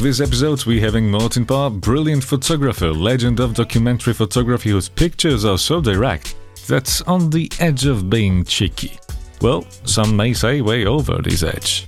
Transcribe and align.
this 0.00 0.20
episode 0.20 0.64
we're 0.64 0.80
having 0.80 1.10
Martin 1.10 1.44
Parr, 1.44 1.70
brilliant 1.70 2.24
photographer, 2.24 2.90
legend 2.90 3.38
of 3.38 3.54
documentary 3.54 4.14
photography 4.14 4.70
whose 4.70 4.88
pictures 4.88 5.44
are 5.44 5.58
so 5.58 5.80
direct 5.80 6.36
that's 6.66 7.02
on 7.02 7.28
the 7.28 7.50
edge 7.60 7.84
of 7.84 8.08
being 8.08 8.44
cheeky. 8.44 8.98
Well, 9.42 9.66
some 9.84 10.16
may 10.16 10.32
say 10.32 10.62
way 10.62 10.86
over 10.86 11.20
this 11.22 11.42
edge. 11.42 11.86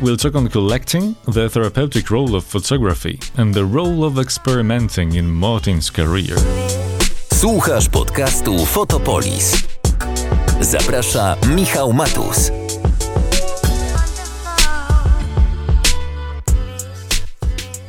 We'll 0.00 0.16
talk 0.16 0.36
on 0.36 0.48
collecting, 0.48 1.16
the 1.26 1.48
therapeutic 1.48 2.10
role 2.10 2.36
of 2.36 2.44
photography, 2.44 3.18
and 3.36 3.52
the 3.52 3.64
role 3.64 4.04
of 4.04 4.18
experimenting 4.18 5.14
in 5.14 5.28
Martin's 5.28 5.90
career. 5.90 6.36
Słuchasz 7.32 7.88
podcastu 7.88 8.66
Fotopolis. 8.66 9.66
Zaprasza 10.60 11.36
Michał 11.54 11.92
Matus. 11.92 12.50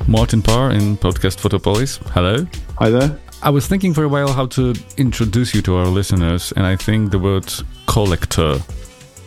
Martin 0.07 0.41
Parr 0.41 0.71
in 0.71 0.95
podcast 0.97 1.38
Fotopolis. 1.38 1.97
Hello. 2.13 2.48
Hi 2.79 2.89
there. 2.89 3.20
I 3.43 3.49
was 3.49 3.67
thinking 3.67 3.93
for 3.93 4.05
a 4.05 4.07
while 4.07 4.31
how 4.31 4.45
to 4.48 4.73
introduce 4.95 5.53
you 5.53 5.61
to 5.63 5.75
our 5.75 5.88
listeners, 5.88 6.53
and 6.55 6.65
I 6.65 6.77
think 6.77 7.11
the 7.11 7.20
word 7.20 7.53
collector 7.88 8.59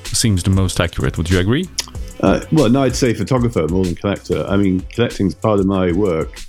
seems 0.04 0.42
the 0.42 0.48
most 0.48 0.80
accurate. 0.80 1.18
Would 1.18 1.28
you 1.28 1.38
agree? 1.38 1.68
Uh, 2.20 2.40
well, 2.50 2.70
no, 2.70 2.82
I'd 2.82 2.96
say 2.96 3.12
photographer 3.12 3.68
more 3.68 3.84
than 3.84 3.94
collector. 3.94 4.46
I 4.46 4.56
mean, 4.56 4.80
collecting 4.80 5.26
is 5.26 5.34
part 5.34 5.60
of 5.60 5.66
my 5.66 5.92
work, 5.92 6.40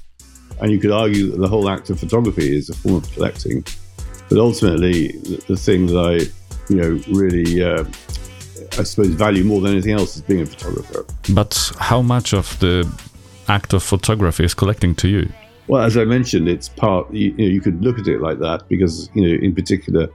and 0.62 0.72
you 0.72 0.80
could 0.80 0.92
argue 0.92 1.30
that 1.32 1.38
the 1.38 1.48
whole 1.48 1.70
act 1.70 1.90
of 1.90 2.00
photography 2.00 2.56
is 2.56 2.70
a 2.70 2.74
form 2.74 2.96
of 2.96 3.14
collecting. 3.14 3.66
But 4.30 4.38
ultimately, 4.38 5.10
the, 5.10 5.44
the 5.50 5.58
thing 5.58 5.88
that 5.88 5.98
I, 5.98 6.74
you 6.74 6.82
know, 6.82 7.02
really, 7.10 7.62
uh, 7.62 7.84
I 8.80 8.84
suppose, 8.84 9.10
value 9.10 9.44
more 9.44 9.60
than 9.60 9.74
anything 9.74 9.92
else 9.92 10.16
is 10.16 10.22
being 10.22 10.42
a 10.42 10.46
photographer. 10.46 11.06
But 11.34 11.74
how 11.80 12.02
much 12.02 12.34
of 12.34 12.58
the 12.60 12.90
act 13.48 13.74
of 13.74 13.84
photography 13.84 14.44
is 14.44 14.54
collecting 14.54 14.96
to 14.96 15.08
you? 15.08 15.32
Well, 15.68 15.84
as 15.84 15.96
I 15.96 16.04
mentioned, 16.04 16.50
it's 16.50 16.70
part. 16.70 17.12
You, 17.14 17.32
know, 17.34 17.46
you 17.46 17.62
could 17.62 17.84
look 17.84 18.00
at 18.00 18.08
it 18.08 18.22
like 18.22 18.40
that 18.40 18.68
because, 18.68 19.10
you 19.14 19.22
know, 19.22 19.42
in 19.42 19.56
particular, 19.56 20.10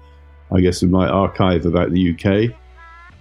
I 0.52 0.60
guess 0.60 0.82
in 0.82 0.90
my 0.90 1.08
archive 1.08 1.64
about 1.64 1.92
the 1.92 2.12
UK, 2.12 2.54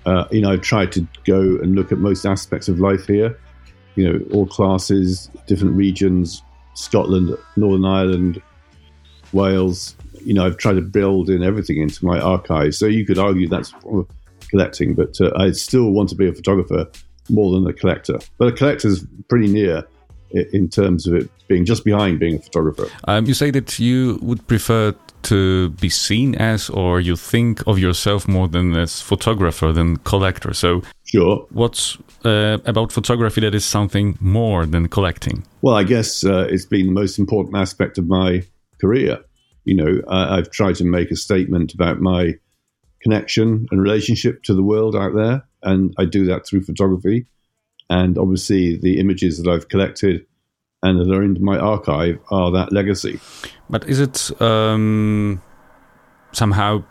uh, 0.06 0.28
you 0.31 0.42
know, 0.42 0.52
I've 0.52 0.61
tried 0.61 0.92
to 0.94 1.08
go 1.23 1.39
and 1.39 1.76
look 1.76 1.92
at 1.92 1.98
most 1.98 2.26
aspects 2.26 2.67
of 2.67 2.80
life 2.80 3.08
here. 3.08 3.38
You 3.95 4.11
know, 4.11 4.26
all 4.33 4.45
classes, 4.45 5.30
different 5.48 5.76
regions, 5.76 6.44
Scotland, 6.73 7.36
Northern 7.56 7.86
Ireland, 7.86 8.42
Wales. 9.31 9.95
You 10.22 10.33
know, 10.33 10.45
I've 10.45 10.58
tried 10.58 10.73
to 10.73 10.81
build 10.81 11.30
in 11.30 11.44
everything 11.44 11.78
into 11.78 12.03
my 12.06 12.20
archive. 12.20 12.76
So 12.76 12.86
you 12.86 13.06
could 13.06 13.17
argue 13.17 13.48
that's 13.48 13.73
collecting, 14.50 14.94
but 14.94 15.20
uh, 15.22 15.31
I 15.38 15.52
still 15.52 15.92
want 15.92 16.09
to 16.09 16.16
be 16.16 16.28
a 16.28 16.33
photographer 16.33 16.88
more 17.30 17.53
than 17.53 17.67
a 17.67 17.73
collector. 17.73 18.20
But 18.38 18.50
a 18.50 18.52
collector 18.52 18.89
is 18.89 19.06
pretty 19.30 19.48
near 19.48 19.86
in 20.36 20.69
terms 20.69 21.08
of 21.08 21.16
it 21.16 21.30
being 21.47 21.66
just 21.66 21.83
behind 21.83 22.19
being 22.19 22.36
a 22.36 22.39
photographer. 22.39 22.89
Um, 23.08 23.25
you 23.25 23.33
say 23.33 23.52
that 23.52 23.80
you 23.80 24.19
would 24.22 24.45
prefer 24.47 24.94
to 25.23 25.69
be 25.69 25.89
seen 25.89 26.36
as, 26.36 26.69
or 26.69 27.00
you 27.00 27.16
think 27.16 27.66
of 27.67 27.80
yourself 27.80 28.27
more 28.27 28.47
than 28.47 28.75
as 28.75 29.02
photographer 29.02 29.72
than 29.72 29.97
collector. 29.97 30.53
So, 30.53 30.83
sure. 31.03 31.45
What's 31.50 31.97
uh, 32.23 32.59
about 32.66 32.92
photography 32.92 33.42
that 33.42 33.55
is 33.55 33.66
something 33.66 34.17
more 34.19 34.66
than 34.66 34.88
collecting? 34.88 35.44
Well, 35.61 35.75
I 35.75 35.83
guess 35.83 36.23
uh, 36.23 36.47
it's 36.49 36.66
been 36.66 36.88
the 36.88 36.92
most 36.92 37.17
important 37.17 37.55
aspect 37.55 37.97
of 37.97 38.08
my 38.08 38.44
career. 38.80 39.20
You 39.64 39.75
know, 39.75 40.02
I, 40.08 40.38
I've 40.38 40.52
tried 40.52 40.75
to 40.75 40.83
make 40.83 41.09
a 41.11 41.16
statement 41.16 41.73
about 41.73 41.99
my 41.99 42.33
connection 43.02 43.67
and 43.72 43.81
relationship 43.81 44.44
to 44.44 44.53
the 44.53 44.64
world 44.64 44.95
out 44.95 45.16
there, 45.16 45.47
and 45.64 45.94
I 45.97 46.05
do 46.05 46.25
that 46.25 46.45
through 46.45 46.64
photography. 46.64 47.25
And 47.89 48.17
obviously, 48.17 48.78
the 48.78 49.00
images 49.00 49.41
that 49.41 49.50
I've 49.50 49.69
collected 49.69 50.25
and 50.81 51.00
that 51.00 51.14
are 51.14 51.23
in 51.23 51.38
my 51.44 51.58
archive 51.58 52.20
are 52.30 52.52
that 52.52 52.71
legacy. 52.71 53.20
But 53.70 53.87
is 53.87 53.99
it 53.99 54.42
um, 54.42 55.42
somehow 56.32 56.83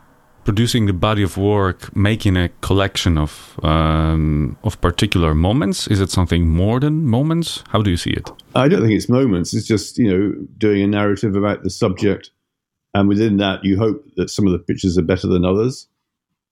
producing 0.45 0.87
the 0.87 0.93
body 0.93 1.23
of 1.23 1.37
work, 1.37 1.95
making 1.97 2.37
a 2.37 2.49
collection 2.61 3.17
of 3.17 3.59
um, 3.63 4.57
of 4.63 4.81
particular 4.81 5.35
moments? 5.35 5.87
Is 5.89 6.01
it 6.01 6.11
something 6.11 6.49
more 6.49 6.81
than 6.81 7.05
moments? 7.07 7.65
How 7.69 7.83
do 7.83 7.91
you 7.91 7.97
see 7.97 8.11
it? 8.11 8.31
I 8.55 8.69
don't 8.69 8.83
think 8.83 8.93
it's 8.93 9.09
moments. 9.09 9.55
It's 9.55 9.67
just 9.67 9.99
you 9.99 10.11
know 10.11 10.35
doing 10.59 10.83
a 10.83 10.87
narrative 10.87 11.37
about 11.37 11.63
the 11.63 11.71
subject, 11.71 12.31
and 12.95 13.09
within 13.09 13.39
that, 13.39 13.65
you 13.65 13.79
hope 13.79 14.05
that 14.17 14.31
some 14.31 14.47
of 14.47 14.53
the 14.53 14.59
pictures 14.59 14.99
are 14.99 15.03
better 15.03 15.29
than 15.29 15.45
others, 15.45 15.89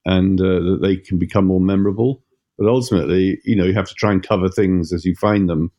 and 0.05 0.39
uh, 0.39 0.59
that 0.59 0.79
they 0.81 0.97
can 0.97 1.17
become 1.17 1.45
more 1.45 1.61
memorable. 1.61 2.22
But 2.57 2.67
ultimately, 2.67 3.39
you 3.43 3.55
know, 3.55 3.65
you 3.65 3.73
have 3.73 3.87
to 3.87 3.95
try 3.95 4.11
and 4.11 4.25
cover 4.25 4.49
things 4.49 4.93
as 4.93 5.05
you 5.05 5.15
find 5.15 5.49
them. 5.49 5.71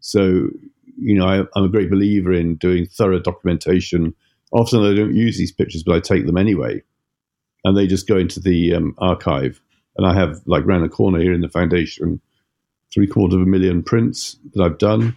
So, 0.00 0.48
you 0.96 1.18
know, 1.18 1.26
I, 1.26 1.38
am 1.58 1.64
a 1.64 1.68
great 1.68 1.90
believer 1.90 2.32
in 2.32 2.56
doing 2.56 2.86
thorough 2.86 3.18
documentation. 3.18 4.14
Often 4.52 4.84
I 4.84 4.94
don't 4.94 5.14
use 5.14 5.38
these 5.38 5.52
pictures, 5.52 5.82
but 5.82 5.96
I 5.96 6.00
take 6.00 6.26
them 6.26 6.36
anyway, 6.36 6.82
and 7.64 7.76
they 7.76 7.86
just 7.86 8.08
go 8.08 8.16
into 8.16 8.40
the 8.40 8.74
um, 8.74 8.94
archive. 8.98 9.60
And 9.96 10.06
I 10.06 10.14
have, 10.14 10.40
like, 10.46 10.64
round 10.64 10.84
the 10.84 10.88
corner 10.88 11.20
here 11.20 11.32
in 11.32 11.40
the 11.40 11.48
foundation, 11.48 12.20
three 12.92 13.06
quarter 13.06 13.36
of 13.36 13.42
a 13.42 13.46
million 13.46 13.82
prints 13.82 14.36
that 14.54 14.62
I've 14.62 14.78
done 14.78 15.16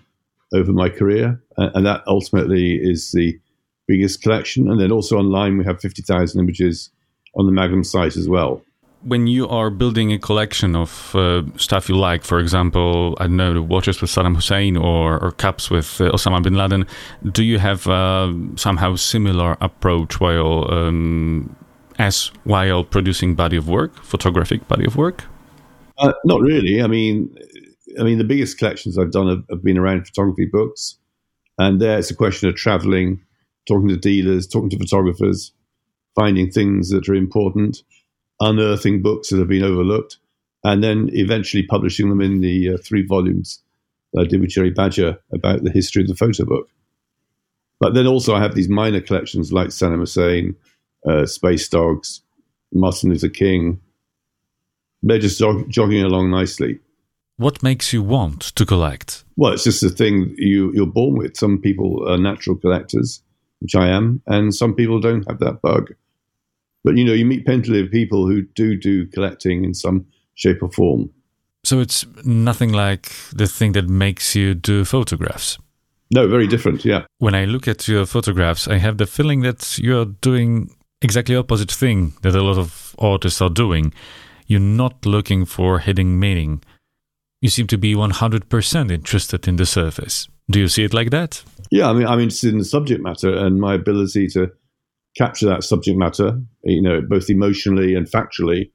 over 0.54 0.72
my 0.72 0.90
career, 0.90 1.42
and 1.58 1.86
that 1.86 2.04
ultimately 2.08 2.76
is 2.76 3.12
the 3.12 3.40
biggest 3.88 4.22
collection. 4.22 4.70
And 4.70 4.80
then 4.80 4.92
also 4.92 5.18
online, 5.18 5.58
we 5.58 5.66
have 5.66 5.80
50,000 5.80 6.40
images 6.40 6.90
on 7.36 7.46
the 7.46 7.52
Magnum 7.52 7.84
site 7.84 8.18
as 8.18 8.28
well 8.28 8.64
when 9.04 9.28
you 9.28 9.48
are 9.48 9.70
building 9.70 10.14
a 10.14 10.20
collection 10.20 10.76
of 10.76 11.16
uh, 11.16 11.42
stuff 11.58 11.90
you 11.90 11.98
like, 11.98 12.24
for 12.24 12.40
example, 12.40 13.16
I 13.20 13.24
don't 13.24 13.38
know, 13.38 13.62
watches 13.62 14.02
with 14.02 14.12
Saddam 14.12 14.36
Hussein 14.36 14.78
or, 14.78 15.22
or 15.24 15.32
cups 15.32 15.70
with 15.70 16.00
uh, 16.00 16.12
Osama 16.12 16.44
bin 16.44 16.56
Laden, 16.56 16.86
do 17.32 17.44
you 17.44 17.58
have 17.60 17.88
uh, 17.88 18.34
somehow 18.56 18.96
similar 18.96 19.58
approach 19.60 20.20
while 20.20 20.72
um, 20.72 21.56
as 21.98 22.32
while 22.44 22.84
producing 22.84 23.36
body 23.36 23.58
of 23.58 23.68
work, 23.68 24.04
photographic 24.04 24.68
body 24.68 24.86
of 24.86 24.96
work? 24.96 25.24
Uh, 25.98 26.14
not 26.26 26.42
really. 26.42 26.82
I 26.82 26.88
mean, 26.88 27.36
I 28.00 28.04
mean, 28.04 28.18
the 28.18 28.24
biggest 28.24 28.58
collections 28.58 28.98
I've 28.98 29.12
done 29.12 29.28
have, 29.28 29.44
have 29.50 29.64
been 29.64 29.78
around 29.78 30.06
photography 30.06 30.48
books, 30.52 30.98
and 31.58 31.82
there 31.82 31.98
it's 31.98 32.12
a 32.12 32.16
question 32.16 32.50
of 32.50 32.56
traveling, 32.56 33.22
talking 33.68 33.90
to 33.90 33.98
dealers, 33.98 34.48
talking 34.48 34.70
to 34.70 34.78
photographers, 34.78 35.54
finding 36.16 36.52
things 36.52 36.90
that 36.90 37.10
are 37.10 37.16
important 37.16 37.82
unearthing 38.42 39.02
books 39.02 39.30
that 39.30 39.40
have 39.40 39.48
been 39.48 39.64
overlooked, 39.64 40.18
and 40.66 40.84
then 40.84 41.10
eventually 41.14 41.64
publishing 41.64 42.10
them 42.10 42.22
in 42.22 42.42
the 42.42 42.74
uh, 42.74 42.78
three 42.84 43.06
volumes 43.06 43.62
that 44.12 44.22
I 44.22 44.26
did 44.26 44.42
with 44.42 44.50
Gerry 44.50 44.72
Badger 44.72 45.18
about 45.32 45.64
the 45.64 45.72
history 45.72 46.02
of 46.02 46.10
the 46.10 46.16
photo 46.16 46.44
book. 46.44 46.68
But 47.80 47.94
then 47.94 48.06
also 48.06 48.36
I 48.36 48.42
have 48.42 48.54
these 48.54 48.70
minor 48.70 49.02
collections 49.02 49.54
like 49.54 49.70
Saddam 49.70 50.00
Hussein, 50.00 50.56
uh, 51.08 51.26
Space 51.26 51.70
Dogs, 51.70 52.22
Martin 52.74 53.10
Luther 53.10 53.30
King. 53.30 53.80
They're 55.02 55.18
just 55.18 55.40
jog- 55.40 55.70
jogging 55.70 56.04
along 56.04 56.30
nicely. 56.30 56.80
What 57.38 57.64
makes 57.64 57.92
you 57.92 58.04
want 58.04 58.42
to 58.56 58.66
collect? 58.68 59.24
Well, 59.36 59.54
it's 59.54 59.64
just 59.64 59.82
a 59.82 59.90
thing 59.90 60.36
you, 60.38 60.72
you're 60.74 60.86
born 60.86 61.16
with. 61.16 61.36
Some 61.36 61.60
people 61.60 62.08
are 62.08 62.18
natural 62.18 62.56
collectors, 62.56 63.24
which 63.60 63.76
I 63.76 63.88
am, 63.88 64.22
and 64.28 64.54
some 64.54 64.76
people 64.76 65.00
don't 65.00 65.28
have 65.28 65.40
that 65.40 65.62
bug. 65.64 65.94
But 66.84 66.98
you 66.98 67.06
know, 67.06 67.14
you 67.14 67.26
meet 67.26 67.46
plenty 67.46 67.80
of 67.80 67.92
people 67.92 68.28
who 68.28 68.42
do 68.42 68.78
do 68.78 69.08
collecting 69.08 69.64
in 69.64 69.74
some 69.74 70.06
shape 70.36 70.64
or 70.64 70.72
form. 70.72 71.10
So 71.64 71.80
it's 71.80 72.06
nothing 72.26 72.72
like 72.72 73.12
the 73.34 73.48
thing 73.48 73.74
that 73.74 73.88
makes 73.88 74.36
you 74.36 74.56
do 74.56 74.84
photographs. 74.84 75.60
No, 76.14 76.28
very 76.28 76.48
different. 76.48 76.84
Yeah. 76.84 77.06
When 77.20 77.36
I 77.36 77.46
look 77.46 77.68
at 77.68 77.88
your 77.88 78.06
photographs, 78.06 78.68
I 78.68 78.78
have 78.78 78.98
the 78.98 79.06
feeling 79.06 79.42
that 79.42 79.78
you're 79.78 80.06
doing 80.06 80.76
exactly 81.02 81.36
opposite 81.36 81.72
thing 81.72 82.14
that 82.22 82.36
a 82.36 82.42
lot 82.42 82.58
of 82.58 82.96
artists 83.00 83.42
are 83.42 83.50
doing. 83.50 83.94
You're 84.48 84.60
not 84.60 85.06
looking 85.06 85.46
for 85.46 85.80
hidden 85.80 86.20
meaning. 86.20 86.62
You 87.42 87.50
seem 87.50 87.68
to 87.68 87.78
be 87.78 87.96
100% 87.96 88.92
interested 88.92 89.48
in 89.48 89.56
the 89.56 89.66
surface. 89.66 90.28
Do 90.50 90.60
you 90.60 90.68
see 90.68 90.84
it 90.84 90.94
like 90.94 91.12
that? 91.12 91.44
Yeah, 91.72 91.90
I 91.90 91.94
mean, 91.94 92.06
I'm 92.06 92.20
interested 92.20 92.52
in 92.52 92.60
the 92.60 92.66
subject 92.66 93.02
matter 93.02 93.34
and 93.34 93.60
my 93.62 93.76
ability 93.76 94.28
to 94.30 94.52
capture 95.18 95.48
that 95.48 95.64
subject 95.64 95.98
matter, 95.98 96.40
you 96.64 96.82
know, 96.82 97.02
both 97.02 97.30
emotionally 97.30 97.96
and 97.96 98.08
factually 98.08 98.72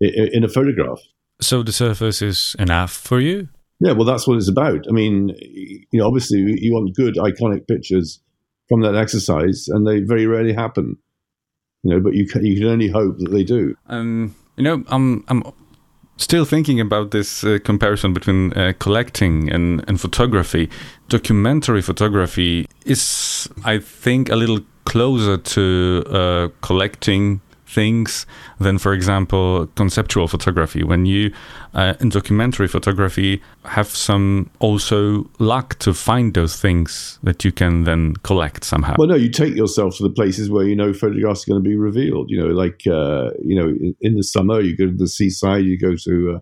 in 0.00 0.44
a 0.44 0.48
photograph. 0.48 1.00
So 1.40 1.62
the 1.62 1.72
surface 1.72 2.22
is 2.22 2.56
enough 2.58 2.92
for 2.92 3.20
you? 3.20 3.48
Yeah, 3.80 3.92
well, 3.92 4.04
that's 4.04 4.26
what 4.26 4.36
it's 4.36 4.48
about. 4.48 4.86
I 4.88 4.92
mean, 4.92 5.34
you 5.40 5.98
know, 5.98 6.06
obviously 6.06 6.38
you 6.60 6.72
want 6.72 6.94
good, 6.94 7.16
iconic 7.16 7.66
pictures 7.66 8.20
from 8.68 8.80
that 8.82 8.94
exercise, 8.94 9.68
and 9.68 9.86
they 9.86 10.00
very 10.00 10.26
rarely 10.26 10.52
happen. 10.52 10.96
You 11.82 11.90
know, 11.90 12.00
but 12.00 12.14
you 12.14 12.26
can, 12.26 12.46
you 12.46 12.56
can 12.56 12.68
only 12.68 12.88
hope 12.88 13.18
that 13.18 13.30
they 13.30 13.44
do. 13.44 13.74
Um, 13.88 14.34
you 14.56 14.64
know, 14.64 14.84
I'm 14.88 15.24
I'm 15.28 15.42
still 16.16 16.44
thinking 16.44 16.80
about 16.80 17.10
this 17.10 17.44
uh, 17.44 17.58
comparison 17.64 18.14
between 18.14 18.52
uh, 18.54 18.72
collecting 18.78 19.50
and, 19.52 19.84
and 19.88 20.00
photography. 20.00 20.70
Documentary 21.08 21.82
photography 21.82 22.66
is, 22.86 23.48
I 23.64 23.78
think, 23.78 24.30
a 24.30 24.36
little 24.36 24.60
closer 24.84 25.36
to 25.36 26.04
uh, 26.10 26.48
collecting 26.60 27.40
things 27.74 28.26
than, 28.60 28.78
for 28.78 28.92
example, 28.92 29.66
conceptual 29.74 30.28
photography. 30.28 30.84
When 30.84 31.06
you, 31.06 31.32
uh, 31.74 31.94
in 32.00 32.08
documentary 32.10 32.68
photography, 32.68 33.42
have 33.64 33.88
some 33.88 34.50
also 34.60 35.28
luck 35.38 35.78
to 35.80 35.92
find 35.92 36.34
those 36.34 36.60
things 36.60 37.18
that 37.22 37.44
you 37.44 37.52
can 37.52 37.84
then 37.84 38.14
collect 38.22 38.64
somehow. 38.64 38.94
Well, 38.98 39.08
no, 39.08 39.16
you 39.16 39.30
take 39.30 39.56
yourself 39.56 39.96
to 39.96 40.04
the 40.04 40.10
places 40.10 40.50
where 40.50 40.64
you 40.64 40.76
know 40.76 40.92
photographs 40.92 41.46
are 41.46 41.52
going 41.52 41.62
to 41.62 41.68
be 41.68 41.76
revealed. 41.76 42.30
You 42.30 42.38
know, 42.42 42.52
like, 42.54 42.86
uh, 42.86 43.30
you 43.42 43.56
know, 43.56 43.74
in 44.00 44.14
the 44.14 44.22
summer, 44.22 44.60
you 44.60 44.76
go 44.76 44.86
to 44.86 44.96
the 44.96 45.08
seaside, 45.08 45.64
you 45.64 45.78
go 45.78 45.96
to 45.96 46.36
uh, 46.36 46.38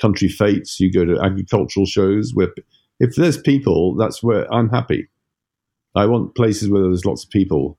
country 0.00 0.28
fetes, 0.28 0.78
you 0.78 0.92
go 0.92 1.04
to 1.04 1.20
agricultural 1.20 1.86
shows 1.86 2.32
where 2.34 2.48
if 3.00 3.16
there's 3.16 3.38
people, 3.40 3.96
that's 3.96 4.22
where 4.22 4.52
I'm 4.54 4.68
happy. 4.68 5.08
I 5.94 6.06
want 6.06 6.34
places 6.34 6.70
where 6.70 6.82
there's 6.82 7.04
lots 7.04 7.24
of 7.24 7.30
people 7.30 7.78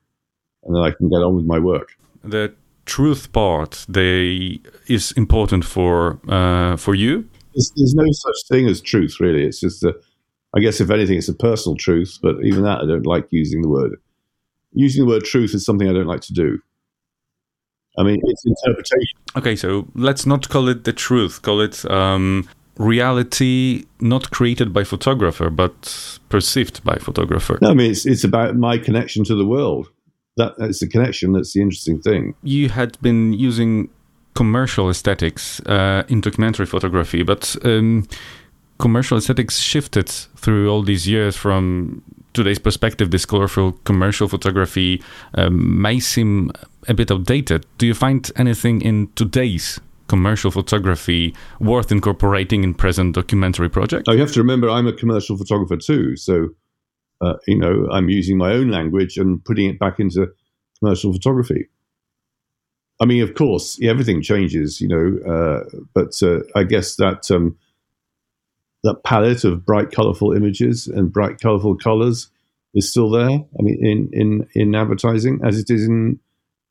and 0.63 0.75
then 0.75 0.83
I 0.83 0.91
can 0.91 1.09
get 1.09 1.17
on 1.17 1.35
with 1.35 1.45
my 1.45 1.59
work. 1.59 1.95
The 2.23 2.53
truth 2.85 3.31
part 3.31 3.85
they 3.87 4.59
is 4.87 5.11
important 5.13 5.65
for 5.65 6.19
uh, 6.27 6.77
for 6.77 6.95
you. 6.95 7.27
There's, 7.53 7.71
there's, 7.75 7.93
no 7.93 8.05
such 8.11 8.35
thing 8.49 8.67
as 8.67 8.81
truth, 8.81 9.19
really. 9.19 9.43
It's 9.43 9.59
just 9.59 9.83
a, 9.83 9.93
I 10.55 10.59
guess 10.59 10.81
if 10.81 10.89
anything, 10.89 11.17
it's 11.17 11.29
a 11.29 11.35
personal 11.35 11.75
truth. 11.75 12.17
But 12.21 12.37
even 12.43 12.63
that, 12.63 12.79
I 12.79 12.85
don't 12.87 13.05
like 13.05 13.27
using 13.29 13.61
the 13.61 13.69
word. 13.69 13.95
Using 14.73 15.05
the 15.05 15.11
word 15.11 15.23
truth 15.23 15.53
is 15.53 15.63
something 15.63 15.87
I 15.87 15.93
don't 15.93 16.07
like 16.07 16.21
to 16.21 16.33
do. 16.33 16.59
I 17.95 18.01
mean, 18.01 18.19
it's 18.23 18.43
interpretation. 18.43 19.19
Okay, 19.35 19.55
so 19.55 19.87
let's 19.93 20.25
not 20.25 20.49
call 20.49 20.67
it 20.67 20.83
the 20.83 20.93
truth. 20.93 21.43
Call 21.43 21.61
it 21.61 21.85
um, 21.91 22.49
reality 22.77 23.85
not 23.99 24.31
created 24.31 24.73
by 24.73 24.83
photographer, 24.83 25.49
but 25.49 26.19
perceived 26.29 26.83
by 26.83 26.95
photographer. 26.95 27.59
No, 27.61 27.69
I 27.69 27.73
mean, 27.73 27.91
it's, 27.91 28.05
it's 28.05 28.23
about 28.23 28.55
my 28.55 28.77
connection 28.77 29.23
to 29.25 29.35
the 29.35 29.45
world 29.45 29.89
that 30.37 30.53
it's 30.57 30.79
the 30.79 30.87
connection 30.87 31.33
that's 31.33 31.53
the 31.53 31.61
interesting 31.61 32.01
thing. 32.01 32.33
You 32.43 32.69
had 32.69 32.99
been 33.01 33.33
using 33.33 33.89
commercial 34.33 34.89
aesthetics 34.89 35.59
uh, 35.61 36.03
in 36.07 36.21
documentary 36.21 36.65
photography, 36.65 37.23
but 37.23 37.55
um, 37.63 38.07
commercial 38.79 39.17
aesthetics 39.17 39.59
shifted 39.59 40.09
through 40.09 40.69
all 40.69 40.81
these 40.81 41.07
years 41.07 41.35
from 41.35 42.01
today's 42.33 42.59
perspective. 42.59 43.11
This 43.11 43.25
colorful 43.25 43.73
commercial 43.83 44.27
photography 44.27 45.03
um, 45.35 45.81
may 45.81 45.99
seem 45.99 46.51
a 46.87 46.93
bit 46.93 47.11
outdated. 47.11 47.65
Do 47.77 47.85
you 47.85 47.93
find 47.93 48.29
anything 48.35 48.81
in 48.81 49.09
today's 49.15 49.79
commercial 50.07 50.51
photography 50.51 51.35
worth 51.59 51.91
incorporating 51.91 52.63
in 52.63 52.73
present 52.73 53.15
documentary 53.15 53.69
projects? 53.69 54.03
Oh, 54.07 54.13
you 54.13 54.19
have 54.19 54.33
to 54.33 54.39
remember, 54.39 54.69
I'm 54.69 54.87
a 54.87 54.93
commercial 54.93 55.37
photographer 55.37 55.77
too, 55.77 56.15
so 56.15 56.49
uh, 57.21 57.35
you 57.47 57.57
know, 57.57 57.87
I'm 57.91 58.09
using 58.09 58.37
my 58.37 58.51
own 58.51 58.69
language 58.69 59.17
and 59.17 59.43
putting 59.45 59.69
it 59.69 59.79
back 59.79 59.99
into 59.99 60.27
commercial 60.79 61.13
photography. 61.13 61.69
I 63.01 63.05
mean, 63.05 63.23
of 63.23 63.33
course, 63.33 63.79
everything 63.81 64.21
changes, 64.21 64.81
you 64.81 64.87
know, 64.87 65.17
uh, 65.25 65.79
but 65.93 66.21
uh, 66.21 66.39
I 66.55 66.63
guess 66.63 66.95
that 66.97 67.31
um, 67.31 67.57
that 68.83 69.03
palette 69.03 69.45
of 69.45 69.65
bright, 69.65 69.91
colorful 69.91 70.33
images 70.33 70.87
and 70.87 71.11
bright, 71.11 71.39
colorful 71.39 71.75
colors 71.77 72.29
is 72.73 72.89
still 72.89 73.09
there. 73.09 73.29
I 73.29 73.61
mean, 73.61 73.77
in 73.81 74.09
in 74.11 74.47
in 74.53 74.75
advertising 74.75 75.39
as 75.43 75.57
it 75.57 75.69
is 75.69 75.87
in 75.87 76.19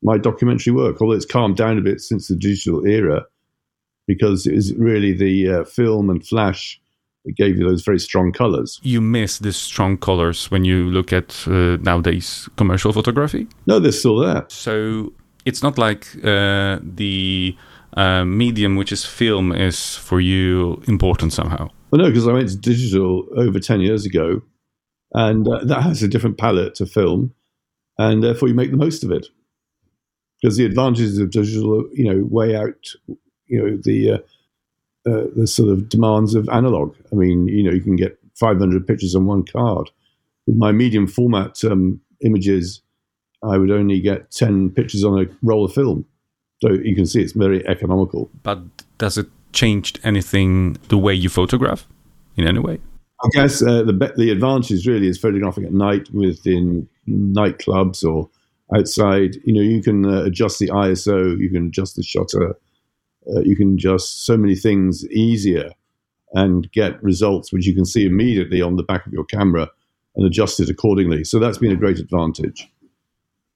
my 0.03 0.19
documentary 0.19 0.73
work, 0.73 1.01
although 1.01 1.15
it's 1.15 1.27
calmed 1.27 1.57
down 1.57 1.79
a 1.79 1.83
bit 1.83 2.01
since 2.01 2.29
the 2.29 2.37
digital 2.37 2.87
era, 2.87 3.25
because 4.07 4.47
it 4.47 4.55
is 4.55 4.75
really 4.75 5.13
the 5.13 5.49
uh, 5.49 5.65
film 5.65 6.11
and 6.11 6.27
flash 6.27 6.81
it 7.25 7.37
gave 7.37 7.57
you 7.57 7.69
those 7.69 7.83
very 7.83 8.01
strong 8.01 8.33
colors. 8.33 8.81
You 8.83 9.01
miss 9.01 9.39
these 9.39 9.57
strong 9.57 9.97
colors 9.97 10.51
when 10.51 10.65
you 10.65 10.91
look 10.91 11.13
at 11.13 11.47
uh, 11.47 11.77
nowadays 11.81 12.49
commercial 12.57 12.93
photography? 12.93 13.47
No, 13.67 13.79
they're 13.79 13.93
still 13.93 14.17
there. 14.17 14.45
So 14.49 15.13
it's 15.45 15.63
not 15.63 15.79
like 15.79 16.09
uh, 16.25 16.79
the 16.83 17.57
uh, 17.97 18.25
medium, 18.25 18.77
which 18.77 18.93
is 18.93 19.05
film, 19.05 19.53
is 19.53 19.97
for 19.97 20.21
you 20.21 20.83
important 20.89 21.33
somehow. 21.33 21.69
Well, 21.91 22.01
no, 22.01 22.09
because 22.09 22.27
I 22.27 22.33
went 22.33 22.49
to 22.49 22.57
digital 22.57 23.27
over 23.37 23.61
10 23.61 23.81
years 23.81 24.07
ago, 24.07 24.43
and 25.13 25.47
uh, 25.47 25.65
that 25.65 25.83
has 25.83 26.03
a 26.03 26.09
different 26.09 26.39
palette 26.39 26.75
to 26.77 26.87
film, 26.87 27.35
and 27.99 28.23
therefore 28.23 28.49
you 28.49 28.55
make 28.55 28.71
the 28.71 28.77
most 28.77 29.05
of 29.05 29.13
it. 29.13 29.27
Because 30.43 30.57
the 30.57 30.67
advantages 30.67 31.19
of 31.19 31.31
digital, 31.31 31.89
you 31.93 32.05
know, 32.05 32.27
way 32.29 32.57
out, 32.57 32.89
you 33.47 33.63
know, 33.63 33.77
the 33.77 34.13
uh, 34.13 34.19
uh, 35.09 35.27
the 35.37 35.47
sort 35.47 35.69
of 35.69 35.89
demands 35.89 36.35
of 36.35 36.49
analog. 36.49 36.95
I 37.13 37.15
mean, 37.15 37.49
you 37.49 37.63
know, 37.63 37.73
you 37.73 37.81
can 37.81 37.97
get 37.97 38.19
500 38.35 38.87
pictures 38.87 39.15
on 39.15 39.27
one 39.27 39.45
card. 39.45 39.91
With 40.47 40.57
my 40.57 40.73
medium 40.73 41.07
format 41.07 41.63
um, 41.65 42.01
images, 42.25 42.83
I 43.43 43.59
would 43.59 43.71
only 43.71 44.01
get 44.01 44.31
10 44.31 44.71
pictures 44.71 45.05
on 45.05 45.21
a 45.21 45.27
roll 45.43 45.65
of 45.65 45.73
film. 45.73 46.05
So 46.61 46.73
you 46.73 46.95
can 46.95 47.07
see 47.07 47.21
it's 47.21 47.33
very 47.33 47.67
economical. 47.67 48.31
But 48.43 48.61
does 48.99 49.19
it 49.19 49.27
change 49.53 49.95
anything 50.05 50.75
the 50.89 50.99
way 50.99 51.15
you 51.15 51.29
photograph 51.29 51.87
in 52.37 52.47
any 52.47 52.61
way? 52.61 52.79
I 53.25 53.29
guess 53.33 53.63
uh, 53.63 53.83
the 53.83 54.13
the 54.17 54.31
advantage 54.31 54.87
really 54.87 55.07
is 55.07 55.19
photographing 55.19 55.65
at 55.65 55.73
night 55.73 56.13
within 56.13 56.89
nightclubs 57.09 58.05
or 58.05 58.29
outside. 58.75 59.37
You 59.45 59.55
know, 59.55 59.61
you 59.61 59.83
can 59.83 60.05
uh, 60.05 60.25
adjust 60.25 60.59
the 60.59 60.69
ISO, 60.69 61.39
you 61.39 61.51
can 61.51 61.67
adjust 61.67 61.97
the 61.97 62.03
shutter, 62.03 62.57
uh, 63.35 63.41
you 63.41 63.57
can 63.57 63.79
just 63.79 64.25
so 64.25 64.37
many 64.37 64.55
things 64.55 65.07
easier 65.09 65.71
and 66.35 66.71
get 66.73 67.03
results 67.03 67.53
which 67.53 67.67
you 67.67 67.75
can 67.75 67.85
see 67.85 68.07
immediately 68.07 68.63
on 68.63 68.77
the 68.77 68.83
back 68.83 69.07
of 69.07 69.13
your 69.13 69.25
camera 69.25 69.69
and 70.17 70.27
adjust 70.27 70.61
it 70.61 70.69
accordingly. 70.69 71.25
So 71.25 71.39
that's 71.39 71.59
been 71.59 71.73
a 71.73 71.77
great 71.77 71.99
advantage. 71.99 72.69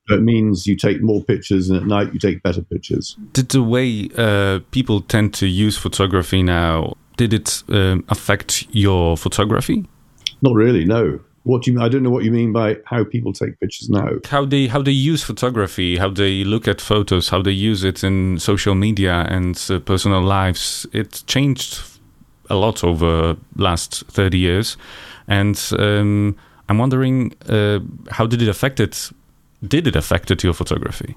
It 0.08 0.22
means 0.22 0.68
you 0.68 0.76
take 0.76 1.02
more 1.02 1.24
pictures, 1.24 1.68
and 1.68 1.80
at 1.80 1.86
night 1.86 2.12
you 2.12 2.20
take 2.20 2.40
better 2.40 2.62
pictures. 2.62 3.16
Did 3.32 3.48
the 3.48 3.62
way 3.62 4.08
uh, 4.16 4.60
people 4.70 5.00
tend 5.00 5.34
to 5.34 5.48
use 5.48 5.76
photography 5.76 6.44
now 6.44 6.94
did 7.16 7.32
it 7.32 7.62
um, 7.68 8.04
affect 8.08 8.66
your 8.70 9.16
photography? 9.16 9.86
Not 10.42 10.54
really. 10.54 10.84
No. 10.84 11.20
What 11.46 11.62
do 11.62 11.70
you? 11.70 11.80
I 11.80 11.88
don't 11.88 12.02
know 12.02 12.10
what 12.10 12.24
you 12.24 12.32
mean 12.32 12.52
by 12.52 12.78
how 12.86 13.04
people 13.04 13.32
take 13.32 13.60
pictures 13.60 13.88
now. 13.88 14.08
How 14.28 14.44
they 14.44 14.66
how 14.66 14.82
they 14.82 14.90
use 14.90 15.22
photography, 15.22 15.96
how 15.96 16.10
they 16.10 16.42
look 16.42 16.66
at 16.66 16.80
photos, 16.80 17.28
how 17.28 17.40
they 17.40 17.52
use 17.52 17.84
it 17.84 18.02
in 18.02 18.40
social 18.40 18.74
media 18.74 19.24
and 19.30 19.56
uh, 19.70 19.78
personal 19.78 20.22
lives. 20.22 20.86
It 20.92 21.22
changed 21.28 21.80
a 22.50 22.56
lot 22.56 22.82
over 22.82 23.36
last 23.54 24.04
thirty 24.08 24.38
years, 24.38 24.76
and 25.28 25.56
um, 25.78 26.36
I'm 26.68 26.78
wondering 26.78 27.32
uh, 27.48 27.78
how 28.10 28.26
did 28.26 28.42
it 28.42 28.48
affect 28.48 28.80
it? 28.80 29.12
Did 29.62 29.86
it 29.86 29.94
affect 29.94 30.32
it 30.32 30.42
your 30.42 30.52
photography? 30.52 31.16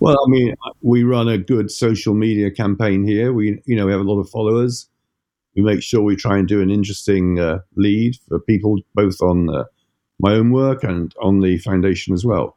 Well, 0.00 0.16
I 0.26 0.30
mean, 0.30 0.54
we 0.80 1.04
run 1.04 1.28
a 1.28 1.36
good 1.36 1.70
social 1.70 2.14
media 2.14 2.50
campaign 2.50 3.06
here. 3.06 3.34
We, 3.34 3.60
you 3.66 3.76
know, 3.76 3.84
we 3.84 3.92
have 3.92 4.00
a 4.00 4.10
lot 4.10 4.20
of 4.20 4.30
followers 4.30 4.88
we 5.56 5.62
make 5.62 5.82
sure 5.82 6.02
we 6.02 6.16
try 6.16 6.38
and 6.38 6.48
do 6.48 6.60
an 6.60 6.70
interesting 6.70 7.38
uh, 7.38 7.58
lead 7.76 8.16
for 8.28 8.38
people, 8.38 8.78
both 8.94 9.20
on 9.20 9.48
uh, 9.50 9.64
my 10.18 10.34
own 10.34 10.50
work 10.50 10.84
and 10.84 11.14
on 11.22 11.40
the 11.40 11.58
foundation 11.58 12.14
as 12.14 12.24
well. 12.24 12.56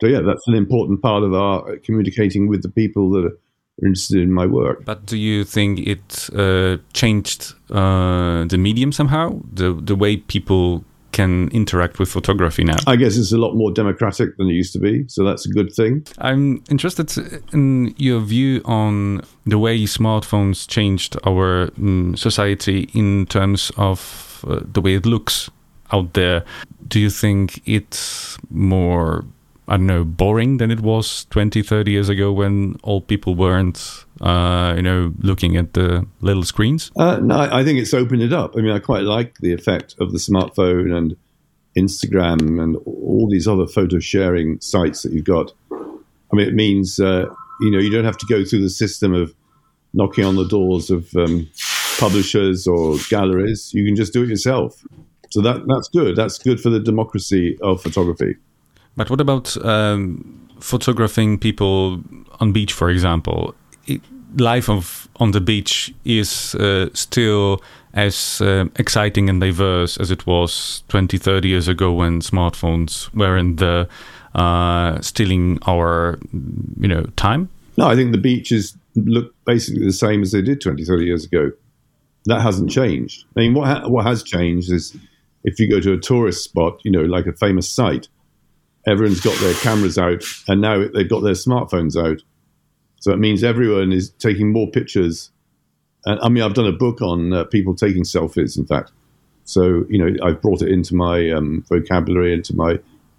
So 0.00 0.08
yeah, 0.08 0.20
that's 0.20 0.46
an 0.46 0.54
important 0.54 1.02
part 1.02 1.22
of 1.22 1.34
our 1.34 1.72
uh, 1.72 1.76
communicating 1.84 2.48
with 2.48 2.62
the 2.62 2.70
people 2.70 3.10
that 3.10 3.26
are 3.26 3.38
interested 3.82 4.20
in 4.20 4.32
my 4.32 4.46
work. 4.46 4.84
But 4.84 5.06
do 5.06 5.16
you 5.16 5.44
think 5.44 5.80
it 5.80 6.30
uh, 6.34 6.78
changed 6.92 7.54
uh, 7.70 8.44
the 8.46 8.58
medium 8.58 8.92
somehow, 8.92 9.40
the 9.52 9.74
the 9.74 9.94
way 9.94 10.16
people 10.16 10.84
can 11.12 11.48
interact 11.48 11.98
with 11.98 12.08
photography 12.08 12.64
now? 12.64 12.76
I 12.86 12.96
guess 12.96 13.16
it's 13.16 13.32
a 13.32 13.38
lot 13.38 13.54
more 13.54 13.72
democratic 13.72 14.36
than 14.36 14.48
it 14.48 14.54
used 14.54 14.72
to 14.74 14.78
be, 14.78 15.06
so 15.08 15.24
that's 15.24 15.46
a 15.46 15.50
good 15.50 15.72
thing. 15.72 16.06
I'm 16.18 16.62
interested 16.70 17.42
in 17.52 17.94
your 17.96 18.20
view 18.20 18.62
on 18.64 19.22
the 19.46 19.58
way 19.58 19.84
smartphones 19.84 20.68
changed 20.68 21.16
our 21.26 21.70
um, 21.78 22.16
society 22.16 22.88
in 22.94 23.26
terms 23.26 23.72
of 23.76 24.44
uh, 24.46 24.60
the 24.72 24.80
way 24.80 24.94
it 24.94 25.06
looks 25.06 25.50
out 25.92 26.14
there. 26.14 26.44
Do 26.86 27.00
you 27.00 27.10
think 27.10 27.60
it's 27.66 28.38
more 28.50 29.24
I 29.70 29.76
don't 29.76 29.86
know, 29.86 30.04
boring 30.04 30.56
than 30.56 30.72
it 30.72 30.80
was 30.80 31.26
20, 31.26 31.62
30 31.62 31.92
years 31.92 32.08
ago 32.08 32.32
when 32.32 32.74
all 32.82 33.00
people 33.00 33.36
weren't, 33.36 34.04
uh, 34.20 34.74
you 34.76 34.82
know, 34.82 35.14
looking 35.20 35.56
at 35.56 35.74
the 35.74 36.04
little 36.20 36.42
screens? 36.42 36.90
Uh, 36.96 37.20
no, 37.22 37.38
I 37.38 37.62
think 37.62 37.78
it's 37.78 37.94
opened 37.94 38.20
it 38.20 38.32
up. 38.32 38.56
I 38.56 38.62
mean, 38.62 38.72
I 38.72 38.80
quite 38.80 39.04
like 39.04 39.38
the 39.38 39.52
effect 39.52 39.94
of 40.00 40.10
the 40.10 40.18
smartphone 40.18 40.92
and 40.92 41.16
Instagram 41.78 42.60
and 42.60 42.78
all 42.84 43.28
these 43.30 43.46
other 43.46 43.68
photo 43.68 44.00
sharing 44.00 44.60
sites 44.60 45.02
that 45.02 45.12
you've 45.12 45.24
got. 45.24 45.52
I 45.70 46.36
mean, 46.36 46.48
it 46.48 46.54
means, 46.54 46.98
uh, 46.98 47.26
you 47.60 47.70
know, 47.70 47.78
you 47.78 47.90
don't 47.90 48.04
have 48.04 48.18
to 48.18 48.26
go 48.26 48.44
through 48.44 48.62
the 48.62 48.70
system 48.70 49.14
of 49.14 49.32
knocking 49.94 50.24
on 50.24 50.34
the 50.34 50.48
doors 50.48 50.90
of 50.90 51.14
um, 51.14 51.48
publishers 52.00 52.66
or 52.66 52.96
galleries. 53.08 53.70
You 53.72 53.84
can 53.84 53.94
just 53.94 54.12
do 54.12 54.24
it 54.24 54.30
yourself. 54.30 54.84
So 55.30 55.40
that 55.42 55.62
that's 55.68 55.88
good. 55.88 56.16
That's 56.16 56.38
good 56.38 56.60
for 56.60 56.70
the 56.70 56.80
democracy 56.80 57.56
of 57.62 57.80
photography. 57.80 58.34
But 58.96 59.10
what 59.10 59.20
about 59.20 59.56
um, 59.64 60.48
photographing 60.60 61.38
people 61.38 62.02
on 62.40 62.52
beach, 62.52 62.72
for 62.72 62.90
example? 62.90 63.54
It, 63.86 64.00
life 64.36 64.68
of 64.68 65.08
on 65.16 65.32
the 65.32 65.40
beach 65.40 65.92
is 66.04 66.54
uh, 66.54 66.88
still 66.94 67.62
as 67.94 68.40
uh, 68.40 68.66
exciting 68.76 69.28
and 69.28 69.40
diverse 69.40 69.96
as 69.96 70.10
it 70.10 70.26
was 70.26 70.84
20, 70.88 71.18
30 71.18 71.48
years 71.48 71.68
ago 71.68 71.92
when 71.92 72.20
smartphones 72.20 73.12
were 73.14 73.36
in 73.36 73.56
the 73.56 73.88
uh, 74.34 75.00
stealing 75.00 75.58
our, 75.66 76.18
you 76.78 76.88
know, 76.88 77.04
time? 77.16 77.48
No, 77.76 77.86
I 77.86 77.96
think 77.96 78.12
the 78.12 78.18
beaches 78.18 78.76
look 78.94 79.34
basically 79.44 79.84
the 79.84 79.92
same 79.92 80.22
as 80.22 80.32
they 80.32 80.42
did 80.42 80.60
20, 80.60 80.84
30 80.84 81.04
years 81.04 81.24
ago. 81.24 81.50
That 82.26 82.40
hasn't 82.40 82.70
changed. 82.70 83.24
I 83.36 83.40
mean, 83.40 83.54
what 83.54 83.66
ha- 83.66 83.88
what 83.88 84.04
has 84.04 84.22
changed 84.22 84.70
is 84.70 84.96
if 85.44 85.58
you 85.58 85.70
go 85.70 85.80
to 85.80 85.94
a 85.94 85.98
tourist 85.98 86.44
spot, 86.44 86.78
you 86.84 86.90
know, 86.90 87.02
like 87.02 87.26
a 87.26 87.32
famous 87.32 87.68
site, 87.68 88.08
everyone's 88.86 89.20
got 89.20 89.38
their 89.40 89.54
cameras 89.54 89.98
out, 89.98 90.24
and 90.48 90.60
now 90.60 90.86
they've 90.94 91.08
got 91.08 91.20
their 91.20 91.34
smartphones 91.34 91.96
out. 91.96 92.22
So 93.00 93.12
it 93.12 93.18
means 93.18 93.42
everyone 93.42 93.92
is 93.92 94.10
taking 94.10 94.52
more 94.52 94.70
pictures. 94.70 95.30
And 96.04 96.20
I 96.20 96.28
mean, 96.28 96.42
I've 96.42 96.54
done 96.54 96.66
a 96.66 96.72
book 96.72 97.00
on 97.00 97.32
uh, 97.32 97.44
people 97.44 97.74
taking 97.74 98.04
selfies. 98.04 98.58
In 98.58 98.66
fact, 98.66 98.92
so 99.44 99.84
you 99.88 99.98
know, 99.98 100.26
I've 100.26 100.40
brought 100.40 100.62
it 100.62 100.68
into 100.68 100.94
my 100.94 101.30
um, 101.30 101.64
vocabulary, 101.68 102.32
into 102.32 102.54
my 102.54 102.78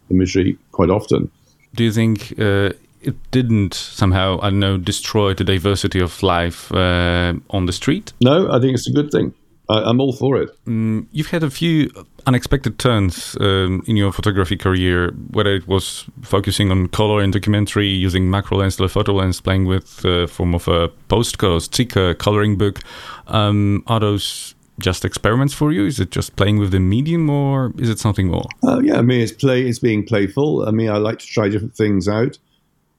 imagery 0.09 0.57
quite 0.71 0.89
often. 0.89 1.31
Do 1.73 1.83
you 1.83 1.91
think 1.91 2.33
uh, 2.39 2.71
it 3.01 3.15
didn't 3.31 3.73
somehow, 3.73 4.39
I 4.41 4.49
don't 4.49 4.59
know, 4.59 4.77
destroy 4.77 5.33
the 5.33 5.43
diversity 5.43 5.99
of 5.99 6.21
life 6.21 6.71
uh, 6.71 7.33
on 7.49 7.65
the 7.65 7.73
street? 7.73 8.13
No, 8.21 8.51
I 8.51 8.59
think 8.59 8.73
it's 8.73 8.87
a 8.87 8.91
good 8.91 9.11
thing. 9.11 9.33
I, 9.71 9.89
am 9.89 10.01
all 10.01 10.13
for 10.13 10.37
it. 10.37 10.49
Mm, 10.65 11.07
you've 11.11 11.29
had 11.29 11.43
a 11.43 11.49
few 11.49 11.89
unexpected 12.27 12.77
turns 12.77 13.37
um, 13.39 13.83
in 13.87 13.95
your 13.95 14.11
photography 14.11 14.57
career, 14.57 15.11
whether 15.31 15.55
it 15.55 15.67
was 15.67 16.05
focusing 16.21 16.71
on 16.71 16.87
color 16.87 17.21
in 17.21 17.31
documentary, 17.31 17.87
using 17.87 18.29
macro 18.29 18.57
lens, 18.57 18.75
telephoto 18.75 19.13
lens, 19.13 19.39
playing 19.39 19.65
with 19.65 20.03
a 20.05 20.23
uh, 20.23 20.27
form 20.27 20.53
of 20.53 20.67
a 20.67 20.89
postcard, 21.07 21.61
sticker, 21.61 22.13
coloring 22.13 22.57
book. 22.57 22.79
Um, 23.27 23.83
are 23.87 23.99
those 23.99 24.55
just 24.79 25.05
experiments 25.05 25.53
for 25.53 25.71
you? 25.71 25.85
Is 25.85 25.99
it 25.99 26.11
just 26.11 26.35
playing 26.35 26.57
with 26.57 26.71
the 26.71 26.79
medium, 26.79 27.29
or 27.29 27.73
is 27.77 27.89
it 27.89 27.99
something 27.99 28.27
more? 28.27 28.45
Uh, 28.63 28.79
yeah, 28.79 28.97
I 28.97 29.01
mean, 29.01 29.21
it's 29.21 29.31
play. 29.31 29.63
It's 29.63 29.79
being 29.79 30.05
playful. 30.05 30.67
I 30.67 30.71
mean, 30.71 30.89
I 30.89 30.97
like 30.97 31.19
to 31.19 31.27
try 31.27 31.49
different 31.49 31.75
things 31.75 32.07
out. 32.07 32.37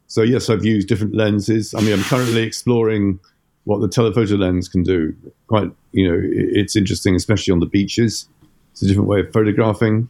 So 0.07 0.23
yes, 0.23 0.51
I've 0.51 0.65
used 0.65 0.89
different 0.89 1.15
lenses. 1.15 1.75
I 1.75 1.81
mean, 1.81 1.95
I'm 1.95 2.05
currently 2.05 2.43
exploring 2.43 3.19
what 3.65 3.81
the 3.81 3.89
telephoto 3.89 4.35
lens 4.35 4.69
can 4.69 4.83
do. 4.83 5.15
Quite, 5.47 5.71
you 5.93 6.09
know, 6.11 6.21
it's 6.23 6.77
interesting, 6.77 7.15
especially 7.15 7.53
on 7.53 7.61
the 7.61 7.67
beaches. 7.67 8.29
It's 8.73 8.83
a 8.83 8.87
different 8.87 9.09
way 9.09 9.21
of 9.21 9.33
photographing. 9.33 10.09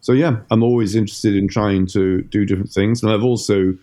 So 0.00 0.12
yeah, 0.12 0.40
I'm 0.50 0.62
always 0.62 0.94
interested 0.96 1.36
in 1.36 1.48
trying 1.48 1.86
to 1.88 2.22
do 2.22 2.44
different 2.44 2.70
things, 2.70 3.02
and 3.02 3.12
I've 3.12 3.24
also, 3.24 3.76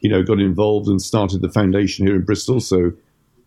you 0.00 0.08
know, 0.08 0.22
got 0.22 0.38
involved 0.38 0.88
and 0.88 1.02
started 1.02 1.42
the 1.42 1.50
foundation 1.50 2.06
here 2.06 2.14
in 2.14 2.22
Bristol. 2.22 2.60
So 2.60 2.92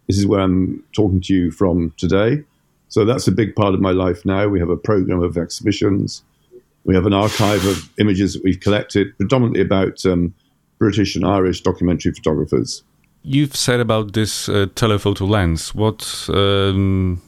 this 0.08 0.18
is 0.18 0.26
where 0.26 0.42
I'm 0.42 0.84
talking 0.94 1.22
to 1.22 1.34
you 1.34 1.52
from 1.52 1.94
today. 1.98 2.44
So 2.90 3.06
that's 3.06 3.28
a 3.28 3.32
big 3.32 3.56
part 3.56 3.74
of 3.74 3.82
my 3.82 3.92
life 3.92 4.26
now. 4.26 4.48
We 4.48 4.60
have 4.60 4.70
a 4.70 4.78
program 4.78 5.22
of 5.22 5.38
exhibitions. 5.38 6.24
We 6.86 6.96
have 6.96 7.06
an 7.06 7.14
archive 7.14 7.66
of 7.66 7.90
images 8.00 8.34
that 8.34 8.44
we've 8.44 8.60
collected, 8.60 9.18
predominantly 9.18 9.62
about 9.62 10.06
um, 10.06 10.34
British 10.80 11.16
and 11.16 11.26
Irish 11.26 11.62
documentary 11.62 12.14
photographers. 12.14 12.84
You've 13.30 13.58
said 13.58 13.82
about 13.82 14.14
this 14.14 14.48
uh, 14.48 14.68
telephoto 14.76 15.26
lens. 15.26 15.76
What 15.76 16.30
um, 16.30 17.22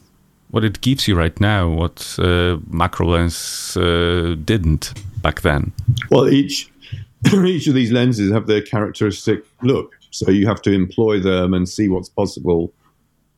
what 0.50 0.64
it 0.64 0.80
gives 0.80 1.10
you 1.10 1.16
right 1.16 1.38
now? 1.42 1.68
What 1.68 2.16
uh, 2.18 2.58
macro 2.70 3.08
lens 3.08 3.76
uh, 3.76 4.38
didn't 4.46 4.94
back 5.22 5.42
then? 5.42 5.74
Well, 6.10 6.30
each 6.30 6.72
each 7.34 7.68
of 7.68 7.74
these 7.74 7.92
lenses 7.92 8.32
have 8.32 8.48
their 8.48 8.62
characteristic 8.62 9.44
look, 9.62 10.00
so 10.10 10.32
you 10.32 10.48
have 10.48 10.62
to 10.62 10.72
employ 10.72 11.20
them 11.20 11.54
and 11.54 11.68
see 11.68 11.90
what's 11.90 12.08
possible. 12.08 12.72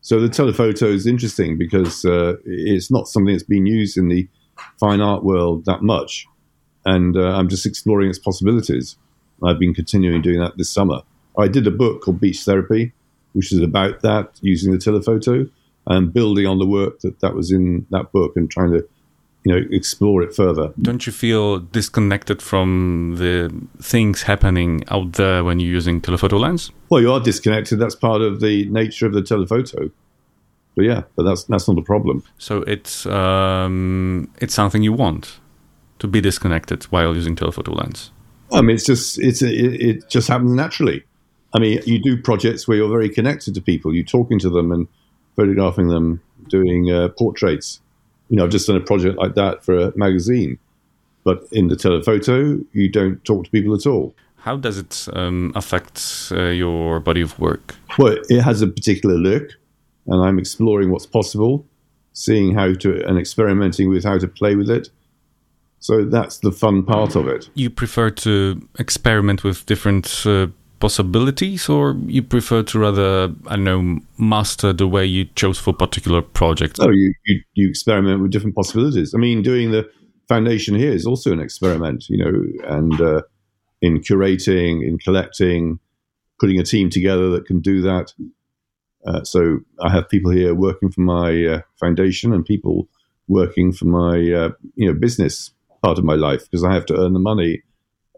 So 0.01 0.20
the 0.20 0.30
telephoto 0.30 0.86
is 0.86 1.08
interesting 1.08 1.58
because 1.58 2.06
uh, 2.06 2.36
it's 2.46 2.91
not 2.91 3.08
something 3.08 3.34
that's 3.34 3.44
been 3.44 3.65
used 3.65 3.98
in 3.98 4.08
the 4.08 4.27
fine 4.80 5.01
art 5.01 5.24
world 5.24 5.65
that 5.65 5.82
much, 5.82 6.27
and 6.86 7.18
uh, 7.18 7.36
I'm 7.36 7.50
just 7.50 7.65
exploring 7.65 8.12
its 8.12 8.20
possibilities. 8.20 8.98
I've 9.44 9.58
been 9.58 9.74
continuing 9.74 10.22
doing 10.22 10.39
that 10.41 10.58
this 10.58 10.70
summer. 10.70 11.01
I 11.38 11.48
did 11.48 11.68
a 11.68 11.72
book 11.72 12.02
called 12.02 12.20
Beach 12.20 12.42
Therapy, 12.42 12.94
which 13.34 13.52
is 13.52 13.60
about 13.60 14.02
that 14.02 14.32
using 14.42 14.72
the 14.72 14.78
telephoto 14.78 15.48
and 15.88 16.14
building 16.14 16.46
on 16.46 16.60
the 16.60 16.66
work 16.66 17.00
that 17.00 17.20
that 17.22 17.34
was 17.34 17.52
in 17.52 17.86
that 17.90 18.12
book 18.12 18.34
and 18.36 18.50
trying 18.50 18.72
to 18.72 18.88
you 19.44 19.54
know 19.54 19.68
explore 19.72 20.22
it 20.22 20.36
further. 20.36 20.72
Don't 20.82 21.06
you 21.08 21.12
feel 21.12 21.60
disconnected 21.60 22.42
from 22.42 23.16
the 23.18 23.52
things 23.82 24.24
happening 24.24 24.84
out 24.90 25.14
there 25.14 25.44
when 25.44 25.60
you're 25.60 25.72
using 25.72 26.02
telephoto 26.02 26.38
lens? 26.38 26.72
Well 26.90 27.02
you 27.02 27.12
are 27.12 27.20
disconnected. 27.20 27.80
That's 27.80 27.96
part 27.96 28.22
of 28.22 28.42
the 28.42 28.66
nature 28.70 29.08
of 29.08 29.14
the 29.14 29.24
telephoto. 29.24 29.90
But 30.76 30.86
yeah 30.86 31.04
but 31.16 31.24
that's 31.24 31.46
that's 31.46 31.68
not 31.68 31.78
a 31.78 31.82
problem. 31.82 32.24
So 32.38 32.62
it's 32.64 33.06
um, 33.08 34.30
it's 34.40 34.54
something 34.54 34.84
you 34.84 34.94
want 34.94 35.40
to 36.02 36.08
be 36.08 36.20
disconnected 36.20 36.84
while 36.86 37.16
using 37.16 37.36
telephoto 37.36 37.74
lens? 37.74 38.12
I 38.52 38.62
mean, 38.62 38.76
it's 38.76 38.86
just 38.86 39.20
it's 39.20 39.42
it, 39.42 39.82
it 39.90 40.10
just 40.10 40.28
happens 40.28 40.52
naturally. 40.52 41.04
I 41.53 41.60
mean, 41.60 41.81
you 41.86 42.00
do 42.00 42.22
projects 42.22 42.67
where 42.67 42.77
you're 42.77 42.89
very 42.89 43.10
connected 43.10 43.53
to 43.55 43.62
people. 43.62 43.93
You're 43.93 44.03
talking 44.03 44.39
to 44.39 44.50
them 44.50 44.72
and 44.72 44.88
photographing 45.36 45.89
them, 45.89 46.22
doing 46.48 46.91
uh, 46.91 47.10
portraits. 47.10 47.81
You 48.29 48.38
know, 48.38 48.46
I've 48.46 48.51
just 48.51 48.67
done 48.67 48.77
a 48.77 48.81
project 48.81 49.17
like 49.17 49.36
that 49.36 49.63
for 49.63 49.77
a 49.77 49.98
magazine. 49.98 50.58
But 51.24 51.48
in 51.51 51.67
the 51.67 51.75
telephoto, 51.75 52.60
you 52.72 52.89
don't 52.89 53.24
talk 53.25 53.46
to 53.46 53.51
people 53.51 53.75
at 53.75 53.86
all. 53.86 54.15
How 54.38 54.58
does 54.58 54.77
it 54.77 55.08
um, 55.13 55.51
affect 55.55 56.31
uh, 56.31 56.46
your 56.46 57.00
body 57.00 57.22
of 57.22 57.38
work? 57.38 57.75
Well, 58.00 58.17
it 58.29 58.41
has 58.41 58.62
a 58.62 58.67
particular 58.67 59.15
look, 59.15 59.51
and 60.08 60.24
I'm 60.24 60.39
exploring 60.39 60.89
what's 60.89 61.05
possible, 61.05 61.65
seeing 62.13 62.55
how 62.55 62.74
to 62.74 63.05
and 63.08 63.20
experimenting 63.20 63.89
with 63.89 64.03
how 64.03 64.17
to 64.17 64.27
play 64.27 64.55
with 64.55 64.70
it 64.70 64.89
so 65.81 66.05
that's 66.05 66.38
the 66.38 66.51
fun 66.51 66.84
part 66.84 67.15
of 67.15 67.27
it. 67.27 67.50
You 67.55 67.72
prefer 67.72 68.12
to 68.12 68.67
experiment 68.77 69.43
with 69.43 69.65
different 69.65 70.24
uh, 70.27 70.48
possibilities, 70.82 71.70
or 71.70 71.96
you 72.06 72.22
prefer 72.24 72.64
to 72.64 72.80
rather, 72.80 73.34
I 73.48 73.56
know, 73.56 74.00
master 74.18 74.74
the 74.74 74.88
way 74.88 75.06
you 75.06 75.26
chose 75.36 75.58
for 75.58 75.74
particular 75.74 76.22
project? 76.22 76.78
Oh, 76.82 76.90
you, 76.90 77.14
you, 77.26 77.42
you 77.54 77.70
experiment 77.70 78.22
with 78.22 78.32
different 78.32 78.56
possibilities. 78.56 79.14
I 79.16 79.18
mean, 79.18 79.42
doing 79.42 79.72
the 79.72 79.90
foundation 80.28 80.76
here 80.76 80.92
is 80.92 81.06
also 81.06 81.32
an 81.32 81.40
experiment, 81.40 82.10
you 82.10 82.18
know, 82.18 82.44
and 82.68 83.00
uh, 83.00 83.22
in 83.82 84.00
curating, 84.00 84.86
in 84.86 84.98
collecting, 84.98 85.80
putting 86.40 86.60
a 86.60 86.64
team 86.64 86.90
together 86.90 87.30
that 87.30 87.46
can 87.46 87.60
do 87.62 87.82
that. 87.82 88.14
Uh, 89.06 89.24
so 89.24 89.60
I 89.80 89.92
have 89.92 90.10
people 90.10 90.32
here 90.32 90.54
working 90.54 90.92
for 90.92 91.02
my 91.02 91.46
uh, 91.46 91.62
foundation 91.80 92.34
and 92.34 92.46
people 92.46 92.88
working 93.28 93.72
for 93.72 93.86
my 93.86 94.32
uh, 94.32 94.50
you 94.76 94.88
know 94.88 94.94
business 94.94 95.52
part 95.84 95.98
of 95.98 96.04
my 96.04 96.16
life 96.16 96.44
because 96.44 96.64
I 96.64 96.74
have 96.74 96.86
to 96.88 96.98
earn 97.00 97.14
the 97.14 97.20
money 97.20 97.62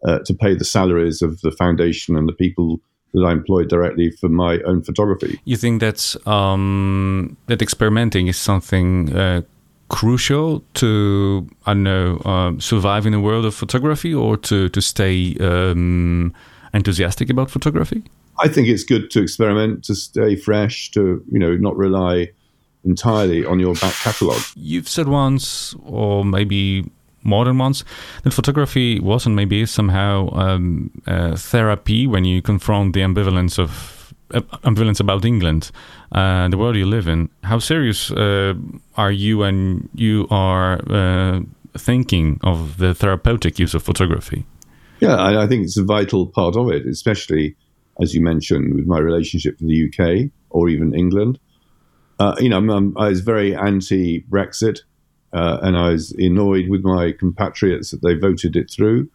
uh, 0.05 0.19
to 0.25 0.33
pay 0.33 0.55
the 0.55 0.65
salaries 0.65 1.21
of 1.21 1.41
the 1.41 1.51
foundation 1.51 2.15
and 2.15 2.27
the 2.27 2.33
people 2.33 2.79
that 3.13 3.23
I 3.23 3.31
employ 3.31 3.63
directly 3.63 4.09
for 4.09 4.27
my 4.27 4.59
own 4.61 4.81
photography. 4.81 5.39
You 5.45 5.55
think 5.55 5.81
that's 5.81 6.17
um, 6.27 7.37
that 7.47 7.61
experimenting 7.61 8.27
is 8.27 8.37
something 8.37 9.15
uh, 9.15 9.41
crucial 9.89 10.63
to 10.73 11.47
I 11.67 11.73
don't 11.73 11.83
know 11.83 12.19
um, 12.25 12.59
survive 12.59 13.05
in 13.05 13.11
the 13.11 13.19
world 13.19 13.45
of 13.45 13.53
photography 13.53 14.13
or 14.13 14.37
to 14.37 14.69
to 14.69 14.81
stay 14.81 15.35
um, 15.39 16.33
enthusiastic 16.73 17.29
about 17.29 17.51
photography? 17.51 18.03
I 18.39 18.47
think 18.47 18.67
it's 18.67 18.83
good 18.83 19.11
to 19.11 19.21
experiment, 19.21 19.83
to 19.85 19.95
stay 19.95 20.35
fresh, 20.35 20.89
to 20.91 21.23
you 21.31 21.39
know 21.39 21.55
not 21.55 21.77
rely 21.77 22.31
entirely 22.83 23.45
on 23.45 23.59
your 23.59 23.75
back 23.75 23.93
catalogue. 23.93 24.41
You've 24.55 24.89
said 24.89 25.07
once, 25.07 25.75
or 25.83 26.25
maybe 26.25 26.89
modern 27.23 27.57
ones, 27.57 27.83
that 28.23 28.33
photography 28.33 28.99
was 28.99 29.25
and 29.25 29.35
maybe 29.35 29.65
somehow 29.65 30.29
um, 30.33 30.91
therapy 31.35 32.07
when 32.07 32.25
you 32.25 32.41
confront 32.41 32.93
the 32.93 33.01
ambivalence 33.01 33.59
of 33.59 34.03
uh, 34.33 34.41
ambivalence 34.63 34.99
about 34.99 35.25
England, 35.25 35.69
uh, 36.11 36.47
the 36.47 36.57
world 36.57 36.75
you 36.75 36.87
live 36.87 37.07
in. 37.07 37.29
How 37.43 37.59
serious 37.59 38.09
uh, 38.09 38.55
are 38.97 39.11
you 39.11 39.43
and 39.43 39.89
you 39.93 40.27
are 40.31 40.79
uh, 40.89 41.41
thinking 41.77 42.39
of 42.43 42.77
the 42.77 42.95
therapeutic 42.95 43.59
use 43.59 43.75
of 43.75 43.83
photography? 43.83 44.45
Yeah, 45.01 45.15
I, 45.15 45.43
I, 45.43 45.47
think 45.47 45.65
it's 45.65 45.77
a 45.77 45.83
vital 45.83 46.25
part 46.25 46.55
of 46.55 46.71
it, 46.71 46.87
especially 46.87 47.55
as 48.01 48.15
you 48.15 48.21
mentioned 48.21 48.73
with 48.73 48.87
my 48.87 48.97
relationship 48.97 49.57
to 49.59 49.65
the 49.65 49.87
UK 49.87 50.31
or 50.49 50.67
even 50.69 50.95
England. 50.95 51.37
Uh, 52.19 52.35
you 52.39 52.49
know, 52.49 52.57
I'm, 52.57 52.69
I'm, 52.69 52.97
i 52.97 53.09
was 53.09 53.21
very 53.21 53.55
anti-Brexit 53.55 54.79
uh, 55.33 55.57
and 55.61 55.75
I 55.75 55.89
was 55.89 56.11
annoyed 56.17 56.69
with 56.69 56.83
my 56.83 57.11
compatriots 57.11 57.91
that 57.91 58.01
they 58.01 58.13
voted 58.13 58.55
it 58.55 58.69
through. 58.69 59.09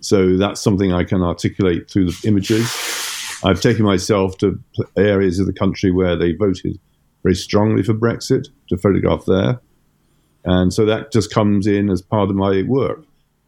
So 0.00 0.36
that's 0.36 0.60
something 0.60 0.92
I 0.92 1.04
can 1.04 1.22
articulate 1.22 1.88
through 1.88 2.06
the 2.06 2.28
images. 2.28 2.68
I've 3.44 3.60
taken 3.60 3.84
myself 3.84 4.36
to 4.38 4.58
areas 4.96 5.38
of 5.38 5.46
the 5.46 5.52
country 5.52 5.92
where 5.92 6.16
they 6.16 6.32
voted 6.32 6.78
very 7.22 7.36
strongly 7.36 7.84
for 7.84 7.94
Brexit 7.94 8.48
to 8.68 8.76
photograph 8.76 9.24
there. 9.26 9.60
And 10.44 10.72
so 10.74 10.84
that 10.86 11.12
just 11.12 11.32
comes 11.32 11.68
in 11.68 11.88
as 11.88 12.02
part 12.02 12.30
of 12.30 12.36
my 12.36 12.62
work. 12.62 13.04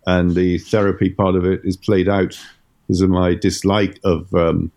And 0.07 0.37
the 0.37 0.59
therapy 0.59 1.11
part 1.11 1.35
of 1.35 1.45
it 1.45 1.63
is 1.65 1.77
played 1.77 2.09
out 2.09 2.39
because 2.87 3.01
of 3.01 3.11
my 3.11 3.35
dislike 3.35 3.99
of, 4.05 4.33
um, 4.35 4.71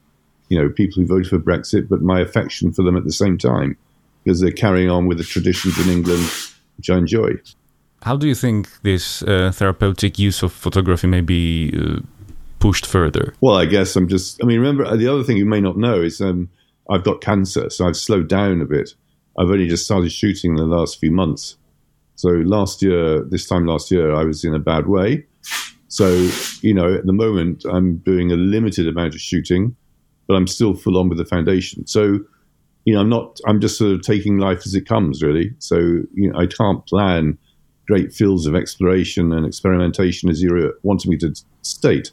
you 0.49 0.59
know, 0.59 0.69
people 0.69 1.01
who 1.01 1.07
voted 1.07 1.27
for 1.27 1.37
Brexit, 1.37 1.89
but 1.89 2.01
my 2.01 2.21
affection 2.21 2.71
for 2.71 2.81
them 2.81 2.97
at 2.97 3.03
the 3.03 3.11
same 3.11 3.37
time 3.37 3.77
because 4.23 4.39
they're 4.39 4.51
carrying 4.51 4.89
on 4.89 5.07
with 5.07 5.19
the 5.19 5.23
traditions 5.23 5.77
in 5.79 5.91
England 5.91 6.27
which 6.77 6.89
I 6.89 6.97
enjoy. 6.97 7.31
How 8.03 8.15
do 8.15 8.27
you 8.27 8.35
think 8.35 8.69
this 8.83 9.23
uh, 9.23 9.51
therapeutic 9.53 10.19
use 10.19 10.43
of 10.43 10.53
photography 10.53 11.07
maybe 11.07 11.73
uh, 11.77 11.99
pushed 12.59 12.85
further? 12.85 13.33
Well, 13.41 13.57
I 13.57 13.65
guess 13.65 13.95
I'm 13.95 14.07
just. 14.07 14.41
I 14.43 14.45
mean, 14.45 14.59
remember 14.59 14.95
the 14.95 15.07
other 15.07 15.23
thing 15.23 15.37
you 15.37 15.45
may 15.45 15.61
not 15.61 15.77
know 15.77 16.01
is 16.01 16.21
um, 16.21 16.49
I've 16.89 17.03
got 17.03 17.21
cancer, 17.21 17.69
so 17.69 17.87
I've 17.87 17.97
slowed 17.97 18.29
down 18.29 18.61
a 18.61 18.65
bit. 18.65 18.93
I've 19.37 19.49
only 19.49 19.67
just 19.67 19.85
started 19.85 20.11
shooting 20.11 20.51
in 20.51 20.57
the 20.57 20.65
last 20.65 20.99
few 20.99 21.11
months. 21.11 21.57
So 22.15 22.29
last 22.29 22.81
year, 22.81 23.23
this 23.23 23.47
time 23.47 23.67
last 23.67 23.91
year, 23.91 24.13
I 24.13 24.23
was 24.23 24.43
in 24.43 24.53
a 24.55 24.59
bad 24.59 24.87
way. 24.87 25.25
So 25.87 26.29
you 26.61 26.73
know, 26.73 26.93
at 26.93 27.05
the 27.05 27.13
moment, 27.13 27.65
I'm 27.65 27.97
doing 27.97 28.31
a 28.31 28.35
limited 28.35 28.87
amount 28.87 29.15
of 29.15 29.21
shooting, 29.21 29.75
but 30.27 30.35
I'm 30.35 30.47
still 30.47 30.75
full 30.75 30.97
on 30.97 31.09
with 31.09 31.17
the 31.17 31.25
foundation. 31.25 31.87
So 31.87 32.19
you 32.87 32.93
know, 32.93 33.01
I'm 33.01 33.09
not. 33.09 33.41
I'm 33.45 33.59
just 33.59 33.77
sort 33.77 33.91
of 33.91 34.01
taking 34.01 34.37
life 34.37 34.65
as 34.65 34.73
it 34.73 34.87
comes, 34.87 35.21
really. 35.21 35.53
So 35.59 35.75
you 36.13 36.31
know, 36.31 36.39
I 36.39 36.47
can't 36.47 36.85
plan 36.87 37.37
great 37.85 38.13
fields 38.13 38.45
of 38.45 38.55
exploration 38.55 39.33
and 39.33 39.45
experimentation 39.45 40.29
as 40.29 40.41
you're 40.41 40.71
wanting 40.83 41.11
me 41.11 41.17
to 41.17 41.35
state. 41.63 42.11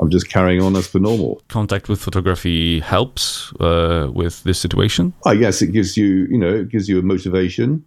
I'm 0.00 0.10
just 0.10 0.28
carrying 0.28 0.62
on 0.62 0.76
as 0.76 0.86
per 0.86 1.00
normal. 1.00 1.42
Contact 1.48 1.88
with 1.88 2.00
photography 2.00 2.78
helps 2.78 3.52
uh, 3.54 4.08
with 4.14 4.44
this 4.44 4.60
situation. 4.60 5.12
I 5.26 5.34
guess 5.34 5.62
it 5.62 5.72
gives 5.72 5.96
you, 5.96 6.28
you 6.30 6.38
know, 6.38 6.54
it 6.54 6.68
gives 6.68 6.88
you 6.88 7.00
a 7.00 7.02
motivation, 7.02 7.84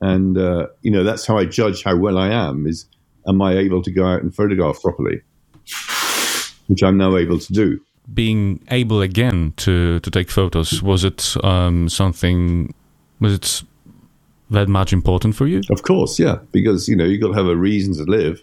and 0.00 0.38
uh, 0.38 0.68
you 0.82 0.92
know 0.92 1.02
that's 1.02 1.26
how 1.26 1.38
I 1.38 1.44
judge 1.44 1.82
how 1.82 1.96
well 1.96 2.18
I 2.18 2.28
am. 2.28 2.68
Is 2.68 2.86
am 3.26 3.42
I 3.42 3.54
able 3.54 3.82
to 3.82 3.90
go 3.90 4.06
out 4.06 4.22
and 4.22 4.32
photograph 4.32 4.80
properly, 4.80 5.22
which 6.68 6.84
I'm 6.84 6.98
now 6.98 7.16
able 7.16 7.40
to 7.40 7.52
do. 7.52 7.80
Being 8.12 8.60
able 8.70 9.00
again 9.00 9.54
to 9.56 10.00
to 10.00 10.10
take 10.10 10.30
photos 10.30 10.82
was 10.82 11.04
it 11.04 11.36
um, 11.42 11.88
something? 11.88 12.74
Was 13.20 13.34
it 13.34 13.62
that 14.50 14.68
much 14.68 14.92
important 14.92 15.34
for 15.34 15.46
you? 15.46 15.62
Of 15.70 15.82
course, 15.82 16.18
yeah, 16.18 16.38
because 16.52 16.88
you 16.88 16.96
know 16.96 17.04
you 17.04 17.18
got 17.20 17.28
to 17.28 17.34
have 17.34 17.46
a 17.46 17.56
reason 17.56 17.94
to 17.94 18.04
live, 18.04 18.42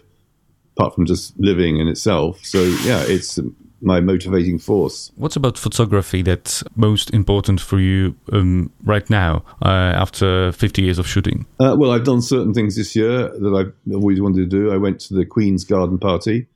apart 0.76 0.94
from 0.94 1.06
just 1.06 1.38
living 1.38 1.78
in 1.78 1.88
itself. 1.88 2.44
So 2.44 2.62
yeah, 2.84 3.04
it's 3.06 3.38
my 3.82 4.00
motivating 4.00 4.58
force. 4.58 5.10
What's 5.16 5.36
about 5.36 5.58
photography 5.58 6.22
that's 6.22 6.62
most 6.76 7.10
important 7.10 7.60
for 7.60 7.80
you 7.80 8.14
um, 8.32 8.70
right 8.84 9.08
now 9.10 9.44
uh, 9.60 9.92
after 9.94 10.52
50 10.52 10.82
years 10.82 10.98
of 10.98 11.06
shooting? 11.06 11.46
Uh, 11.58 11.74
well, 11.76 11.90
I've 11.90 12.04
done 12.04 12.22
certain 12.22 12.54
things 12.54 12.76
this 12.76 12.94
year 12.94 13.28
that 13.28 13.54
I've 13.54 13.94
always 13.94 14.20
wanted 14.20 14.38
to 14.38 14.46
do. 14.46 14.72
I 14.72 14.76
went 14.76 15.00
to 15.00 15.14
the 15.14 15.26
Queen's 15.26 15.64
Garden 15.64 15.98
Party 15.98 16.46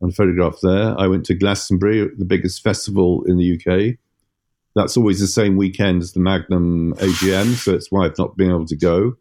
and 0.00 0.14
photographed 0.14 0.60
there. 0.62 0.98
I 0.98 1.06
went 1.06 1.26
to 1.26 1.34
Glastonbury, 1.34 2.08
the 2.16 2.24
biggest 2.24 2.62
festival 2.62 3.24
in 3.26 3.36
the 3.36 3.54
UK 3.54 3.98
that's 4.78 4.96
always 4.96 5.20
the 5.20 5.26
same 5.26 5.56
weekend 5.56 6.02
as 6.02 6.12
the 6.12 6.20
Magnum 6.20 6.94
AGM, 6.94 7.54
so 7.54 7.74
it's 7.74 7.90
why 7.90 8.06
I've 8.06 8.18
not 8.18 8.36
been 8.36 8.50
able 8.50 8.66
to 8.66 8.76
go. 8.76 9.16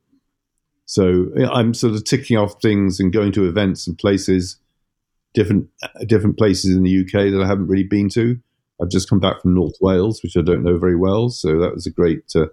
So 0.85 1.27
I'm 1.51 1.73
sort 1.73 1.95
of 1.95 2.03
ticking 2.05 2.37
off 2.37 2.61
things 2.61 2.99
and 2.99 3.11
going 3.11 3.31
to 3.33 3.47
events 3.47 3.87
and 3.87 3.97
places, 3.97 4.57
different 5.33 5.67
different 6.05 6.37
places 6.37 6.75
in 6.75 6.83
the 6.83 7.01
UK 7.01 7.31
that 7.31 7.41
I 7.43 7.47
haven't 7.47 7.67
really 7.67 7.83
been 7.83 8.09
to. 8.09 8.39
I've 8.81 8.89
just 8.89 9.09
come 9.09 9.19
back 9.19 9.41
from 9.41 9.55
North 9.55 9.75
Wales, 9.81 10.21
which 10.21 10.37
I 10.37 10.41
don't 10.41 10.63
know 10.63 10.77
very 10.77 10.95
well, 10.95 11.29
so 11.29 11.59
that 11.59 11.73
was 11.73 11.87
a 11.87 11.91
great 11.91 12.23
uh, 12.35 12.45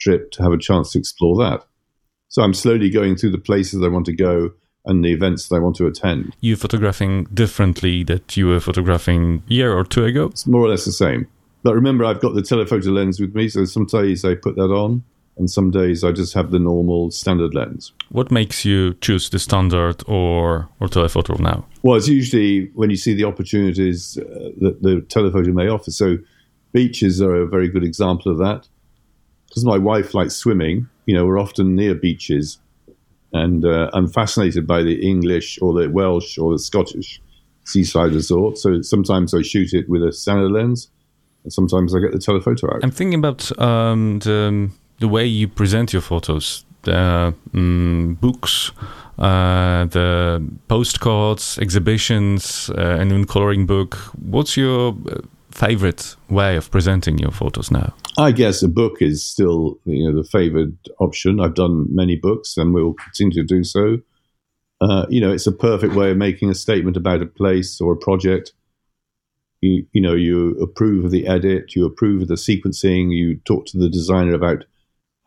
trip 0.00 0.32
to 0.32 0.42
have 0.42 0.52
a 0.52 0.58
chance 0.58 0.92
to 0.92 0.98
explore 0.98 1.36
that. 1.36 1.64
So 2.28 2.42
I'm 2.42 2.54
slowly 2.54 2.90
going 2.90 3.16
through 3.16 3.30
the 3.30 3.38
places 3.38 3.82
I 3.82 3.88
want 3.88 4.06
to 4.06 4.16
go 4.16 4.50
and 4.88 5.04
the 5.04 5.12
events 5.12 5.48
that 5.48 5.56
I 5.56 5.58
want 5.60 5.76
to 5.76 5.86
attend. 5.86 6.34
You're 6.40 6.56
photographing 6.56 7.24
differently 7.32 8.02
that 8.04 8.36
you 8.36 8.48
were 8.48 8.58
photographing 8.58 9.42
a 9.48 9.52
year 9.52 9.72
or 9.72 9.84
two 9.84 10.04
ago? 10.04 10.26
It's 10.26 10.46
more 10.46 10.62
or 10.62 10.68
less 10.68 10.84
the 10.84 10.92
same. 10.92 11.28
But 11.62 11.74
remember, 11.74 12.04
I've 12.04 12.20
got 12.20 12.34
the 12.34 12.42
telephoto 12.42 12.90
lens 12.90 13.20
with 13.20 13.34
me, 13.34 13.48
so 13.48 13.64
some 13.64 13.86
days 13.86 14.24
I 14.24 14.34
put 14.34 14.56
that 14.56 14.70
on, 14.70 15.04
and 15.36 15.50
some 15.50 15.70
days 15.70 16.02
I 16.02 16.12
just 16.12 16.34
have 16.34 16.50
the 16.50 16.58
normal 16.58 17.10
standard 17.10 17.54
lens. 17.54 17.92
What 18.08 18.30
makes 18.30 18.64
you 18.64 18.94
choose 18.94 19.30
the 19.30 19.38
standard 19.38 20.02
or 20.06 20.68
or 20.80 20.88
telephoto 20.88 21.34
now? 21.34 21.66
Well, 21.82 21.96
it's 21.96 22.08
usually 22.08 22.70
when 22.74 22.90
you 22.90 22.96
see 22.96 23.14
the 23.14 23.24
opportunities 23.24 24.18
uh, 24.18 24.24
that 24.60 24.78
the 24.82 25.04
telephoto 25.08 25.52
may 25.52 25.68
offer. 25.68 25.90
So, 25.90 26.18
beaches 26.72 27.20
are 27.20 27.34
a 27.34 27.46
very 27.46 27.68
good 27.68 27.84
example 27.84 28.32
of 28.32 28.38
that. 28.38 28.68
Because 29.48 29.64
my 29.64 29.78
wife 29.78 30.12
likes 30.14 30.34
swimming, 30.34 30.88
you 31.06 31.14
know, 31.14 31.24
we're 31.24 31.40
often 31.40 31.74
near 31.74 31.94
beaches, 31.94 32.58
and 33.32 33.64
uh, 33.64 33.90
I'm 33.92 34.08
fascinated 34.08 34.66
by 34.66 34.82
the 34.82 35.06
English 35.06 35.58
or 35.60 35.72
the 35.72 35.88
Welsh 35.90 36.38
or 36.38 36.52
the 36.52 36.58
Scottish 36.58 37.20
seaside 37.64 38.12
resort. 38.12 38.58
So 38.58 38.80
sometimes 38.82 39.34
I 39.34 39.42
shoot 39.42 39.74
it 39.74 39.88
with 39.88 40.02
a 40.02 40.12
standard 40.12 40.50
lens 40.50 40.90
and 41.44 41.52
sometimes 41.52 41.94
I 41.94 42.00
get 42.00 42.12
the 42.12 42.18
telephoto 42.18 42.74
out. 42.74 42.80
I'm 42.82 42.90
thinking 42.90 43.18
about 43.18 43.58
um, 43.60 44.18
the 44.20 44.70
the 45.00 45.08
way 45.08 45.24
you 45.26 45.46
present 45.46 45.92
your 45.92 46.02
photos, 46.02 46.64
the 46.82 47.32
um, 47.54 48.18
books, 48.20 48.72
uh, 49.18 49.84
the 49.86 50.42
postcards, 50.66 51.58
exhibitions, 51.58 52.70
uh, 52.70 52.98
and 53.00 53.10
even 53.10 53.24
coloring 53.24 53.66
book. 53.66 53.94
What's 54.16 54.56
your 54.56 54.96
uh, 55.10 55.20
favorite 55.50 56.16
way 56.28 56.56
of 56.56 56.70
presenting 56.70 57.18
your 57.18 57.30
photos 57.30 57.70
now? 57.70 57.94
I 58.18 58.32
guess 58.32 58.62
a 58.62 58.68
book 58.68 59.00
is 59.00 59.24
still 59.24 59.78
you 59.84 60.04
know 60.04 60.22
the 60.22 60.28
favored 60.28 60.76
option. 60.98 61.40
I've 61.40 61.54
done 61.54 61.86
many 61.94 62.16
books 62.16 62.56
and 62.56 62.74
we 62.74 62.82
will 62.82 62.94
continue 62.94 63.40
to 63.40 63.44
do 63.44 63.64
so. 63.64 63.98
Uh, 64.80 65.06
you 65.08 65.20
know, 65.20 65.32
it's 65.32 65.46
a 65.46 65.52
perfect 65.52 65.94
way 65.94 66.10
of 66.10 66.16
making 66.16 66.50
a 66.50 66.54
statement 66.54 66.96
about 66.96 67.22
a 67.22 67.26
place 67.26 67.80
or 67.80 67.92
a 67.92 67.96
project 67.96 68.52
you 69.60 69.84
you 69.92 70.00
know 70.00 70.14
you 70.14 70.52
approve 70.60 71.04
of 71.04 71.10
the 71.10 71.26
edit, 71.26 71.74
you 71.74 71.84
approve 71.84 72.22
of 72.22 72.28
the 72.28 72.34
sequencing, 72.34 73.12
you 73.12 73.38
talk 73.44 73.66
to 73.66 73.78
the 73.78 73.88
designer 73.88 74.34
about 74.34 74.64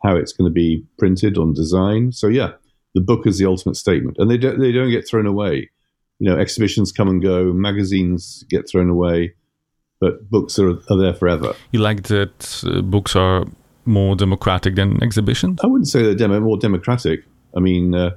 how 0.02 0.16
it's 0.16 0.32
going 0.32 0.48
to 0.48 0.52
be 0.52 0.84
printed 0.98 1.38
on 1.38 1.52
design. 1.52 2.12
So 2.12 2.28
yeah, 2.28 2.52
the 2.94 3.00
book 3.00 3.26
is 3.26 3.38
the 3.38 3.46
ultimate 3.46 3.76
statement, 3.76 4.16
and 4.18 4.30
they 4.30 4.38
don't 4.38 4.58
they 4.58 4.72
don't 4.72 4.90
get 4.90 5.06
thrown 5.06 5.26
away. 5.26 5.70
You 6.18 6.30
know, 6.30 6.38
exhibitions 6.38 6.92
come 6.92 7.08
and 7.08 7.22
go, 7.22 7.52
magazines 7.52 8.44
get 8.48 8.68
thrown 8.68 8.88
away, 8.88 9.34
but 10.02 10.28
books 10.30 10.58
are, 10.58 10.72
are 10.90 10.98
there 10.98 11.14
forever. 11.14 11.54
You 11.70 11.78
like 11.78 12.02
that 12.08 12.64
uh, 12.66 12.82
books 12.82 13.14
are 13.14 13.44
more 13.84 14.16
democratic 14.16 14.74
than 14.74 15.00
exhibitions? 15.00 15.60
I 15.62 15.68
wouldn't 15.68 15.86
say 15.86 16.02
they're 16.02 16.16
demo, 16.16 16.40
more 16.40 16.58
democratic. 16.58 17.22
I 17.56 17.60
mean, 17.60 17.94
uh, 17.94 18.10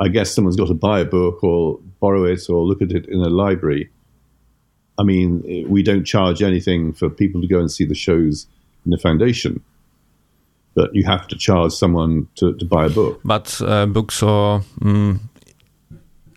I 0.00 0.08
guess 0.08 0.34
someone's 0.34 0.56
got 0.56 0.66
to 0.66 0.74
buy 0.74 0.98
a 0.98 1.04
book 1.04 1.44
or 1.44 1.78
borrow 2.00 2.24
it 2.24 2.50
or 2.50 2.64
look 2.64 2.82
at 2.82 2.90
it 2.90 3.06
in 3.06 3.20
a 3.20 3.28
library. 3.28 3.88
I 4.98 5.04
mean, 5.04 5.44
we 5.68 5.84
don't 5.84 6.04
charge 6.04 6.42
anything 6.42 6.92
for 6.92 7.08
people 7.08 7.40
to 7.40 7.46
go 7.46 7.60
and 7.60 7.70
see 7.70 7.84
the 7.84 7.94
shows 7.94 8.48
in 8.84 8.90
the 8.90 8.98
foundation, 8.98 9.62
but 10.74 10.92
you 10.92 11.04
have 11.04 11.28
to 11.28 11.36
charge 11.36 11.72
someone 11.72 12.26
to, 12.36 12.54
to 12.54 12.64
buy 12.64 12.86
a 12.86 12.90
book. 12.90 13.20
But 13.24 13.60
uh, 13.62 13.86
books 13.86 14.24
are 14.24 14.62
mm, 14.80 15.20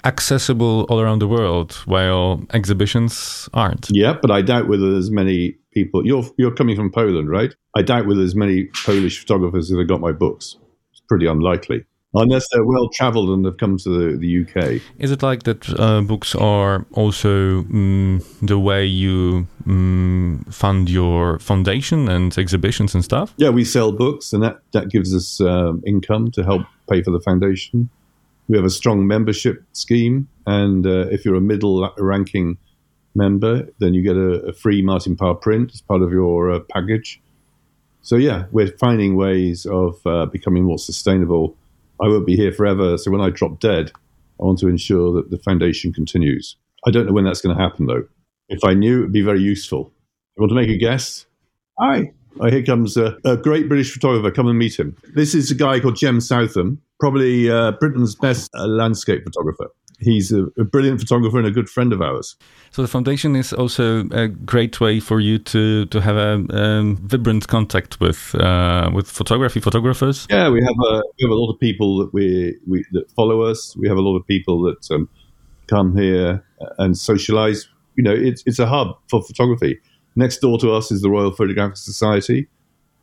accessible 0.04 0.86
all 0.90 1.00
around 1.00 1.20
the 1.20 1.28
world, 1.28 1.74
while 1.86 2.44
exhibitions 2.54 3.50
aren't. 3.54 3.88
Yeah, 3.92 4.18
but 4.22 4.32
I 4.32 4.42
doubt 4.42 4.68
whether 4.68 4.92
there's 4.92 5.12
many 5.12 5.58
people. 5.74 6.06
You're 6.06 6.26
you're 6.38 6.54
coming 6.54 6.76
from 6.76 6.92
Poland, 6.92 7.30
right? 7.30 7.54
I 7.76 7.82
doubt 7.82 8.08
whether 8.08 8.20
there's 8.20 8.36
many 8.36 8.66
Polish 8.86 9.20
photographers 9.20 9.70
that 9.70 9.78
have 9.78 9.88
got 9.88 10.02
my 10.02 10.12
books. 10.12 10.58
It's 10.92 11.02
pretty 11.08 11.26
unlikely 11.26 11.86
unless 12.14 12.48
they're 12.52 12.66
well 12.66 12.90
traveled 12.90 13.30
and 13.30 13.46
have 13.46 13.58
come 13.58 13.78
to 13.78 13.90
the, 13.90 14.18
the 14.18 14.42
UK. 14.42 14.82
Is 14.98 15.12
it 15.12 15.22
like 15.22 15.44
that 15.44 15.80
uh, 15.80 16.02
books 16.02 16.36
are 16.36 16.86
also 16.94 17.60
um, 17.60 18.24
the 18.42 18.58
way 18.58 18.86
you 18.86 19.48
um, 19.68 20.46
fund 20.50 20.90
your 20.90 21.40
foundation 21.40 22.10
and 22.10 22.36
exhibitions 22.38 22.96
and 22.96 23.04
stuff? 23.04 23.34
Yeah, 23.38 23.50
we 23.50 23.64
sell 23.64 23.92
books 23.92 24.34
and 24.34 24.42
that, 24.44 24.60
that 24.72 24.90
gives 24.90 25.14
us 25.14 25.40
um, 25.42 25.84
income 25.86 26.32
to 26.32 26.44
help 26.44 26.64
pay 26.90 27.04
for 27.04 27.12
the 27.12 27.20
foundation. 27.20 27.90
We 28.50 28.58
have 28.58 28.66
a 28.66 28.70
strong 28.70 29.08
membership 29.08 29.64
scheme, 29.72 30.28
and 30.46 30.86
uh, 30.86 31.08
if 31.12 31.24
you're 31.24 31.36
a 31.36 31.42
middle 31.42 31.90
ranking 31.98 32.58
member, 33.16 33.70
then 33.80 33.94
you 33.94 34.02
get 34.02 34.18
a, 34.18 34.48
a 34.48 34.54
free 34.54 34.82
Martin 34.82 35.16
Parr 35.16 35.36
print 35.36 35.72
as 35.74 35.82
part 35.82 36.02
of 36.02 36.12
your 36.12 36.52
uh, 36.52 36.60
package. 36.70 37.22
So, 38.02 38.16
yeah, 38.16 38.46
we're 38.52 38.76
finding 38.78 39.16
ways 39.16 39.66
of 39.66 40.00
uh, 40.06 40.26
becoming 40.26 40.64
more 40.64 40.80
sustainable 40.80 41.56
I 42.02 42.08
won't 42.08 42.26
be 42.26 42.36
here 42.36 42.52
forever. 42.52 42.98
So 42.98 43.12
when 43.12 43.22
I 43.22 43.30
drop 43.30 43.60
dead, 43.60 43.92
I 44.40 44.46
want 44.46 44.60
to 44.60 44.68
ensure 44.68 45.14
that 45.14 45.32
the 45.32 45.38
foundation 45.38 45.92
continues. 45.92 46.56
I 46.88 46.92
don't 46.92 47.06
know 47.06 47.14
when 47.14 47.26
that's 47.26 47.42
going 47.42 47.56
to 47.56 47.62
happen, 47.62 47.88
though. 47.88 48.06
If 48.48 48.64
I 48.64 48.74
knew, 48.74 49.00
it 49.00 49.02
would 49.02 49.12
be 49.12 49.22
very 49.22 49.42
useful. 49.42 49.92
You 50.38 50.42
want 50.42 50.52
to 50.52 50.56
make 50.56 50.70
a 50.70 50.78
guess? 50.78 51.26
Hi. 51.78 52.14
Oh, 52.40 52.50
here 52.50 52.64
comes 52.64 52.96
a, 52.98 53.18
a, 53.26 53.38
great 53.38 53.68
British 53.68 53.94
photographer. 53.94 54.32
Come 54.32 54.48
and 54.48 54.58
meet 54.58 54.80
him. 54.80 54.96
This 55.16 55.34
is 55.34 55.52
a 55.52 55.56
guy 55.56 55.80
called 55.80 55.96
Jem 55.96 56.22
Southam, 56.22 56.82
probably 57.00 57.50
uh, 57.50 57.72
Britain's 57.74 58.16
best 58.16 58.50
uh, 58.56 58.68
landscape 58.68 59.24
photographer 59.24 59.68
he's 60.00 60.32
a, 60.32 60.46
a, 60.58 60.64
brilliant 60.64 61.00
photographer 61.00 61.38
and 61.38 61.48
a 61.48 61.52
good 61.52 61.70
friend 61.70 61.94
of 61.94 62.02
ours. 62.02 62.36
So 62.72 62.82
the 62.82 62.88
foundation 62.88 63.36
is 63.36 63.54
also 63.54 64.06
a 64.12 64.28
great 64.28 64.80
way 64.80 65.00
for 65.00 65.20
you 65.20 65.40
to 65.40 65.86
to 65.88 66.02
have 66.02 66.16
a 66.16 66.46
um, 66.56 66.98
vibrant 66.98 67.48
contact 67.48 68.00
with 68.00 68.34
uh, 68.36 68.90
with 68.94 69.08
photography 69.08 69.60
photographers. 69.60 70.28
Yeah, 70.30 70.50
we 70.50 70.62
have 70.64 70.76
a 70.92 71.04
we 71.18 71.24
have 71.24 71.32
a 71.32 71.36
lot 71.36 71.52
of 71.54 71.60
people 71.60 71.98
that 71.98 72.14
we, 72.14 72.58
we 72.68 72.86
that 72.92 73.12
follow 73.12 73.42
us. 73.42 73.76
We 73.78 73.88
have 73.88 73.98
a 73.98 74.02
lot 74.02 74.18
of 74.18 74.26
people 74.28 74.62
that 74.64 74.92
um, 74.92 75.10
come 75.68 75.98
here 75.98 76.44
and 76.78 76.98
socialize. 76.98 77.68
You 77.96 78.04
know, 78.04 78.14
it's 78.14 78.44
it's 78.46 78.60
a 78.60 78.68
hub 78.68 78.98
for 79.10 79.22
photography. 79.24 79.80
Next 80.16 80.40
door 80.40 80.58
to 80.60 80.72
us 80.72 80.92
is 80.92 81.02
the 81.02 81.10
Royal 81.10 81.32
Photographic 81.32 81.78
Society, 81.78 82.48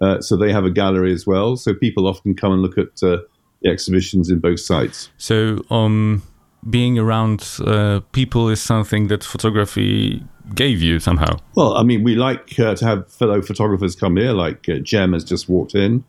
uh, 0.00 0.20
so 0.20 0.36
they 0.36 0.52
have 0.52 0.64
a 0.64 0.70
gallery 0.70 1.12
as 1.12 1.26
well. 1.26 1.56
So 1.56 1.74
people 1.74 2.06
often 2.06 2.34
come 2.34 2.52
and 2.52 2.62
look 2.62 2.76
at 2.78 3.02
uh, 3.02 3.18
the 3.62 3.70
exhibitions 3.70 4.30
in 4.30 4.40
both 4.40 4.60
sites. 4.60 5.10
So 5.16 5.64
um 5.70 6.22
being 6.68 6.98
around 6.98 7.48
uh, 7.64 8.00
people 8.12 8.48
is 8.48 8.60
something 8.60 9.08
that 9.08 9.22
photography 9.22 10.22
gave 10.54 10.82
you 10.82 10.98
somehow. 10.98 11.38
Well, 11.54 11.76
I 11.76 11.82
mean, 11.82 12.02
we 12.02 12.14
like 12.14 12.58
uh, 12.58 12.74
to 12.74 12.84
have 12.84 13.12
fellow 13.12 13.42
photographers 13.42 13.94
come 13.94 14.16
here, 14.16 14.32
like 14.32 14.68
uh, 14.68 14.78
Jem 14.78 15.12
has 15.12 15.24
just 15.24 15.48
walked 15.48 15.74
in. 15.74 16.04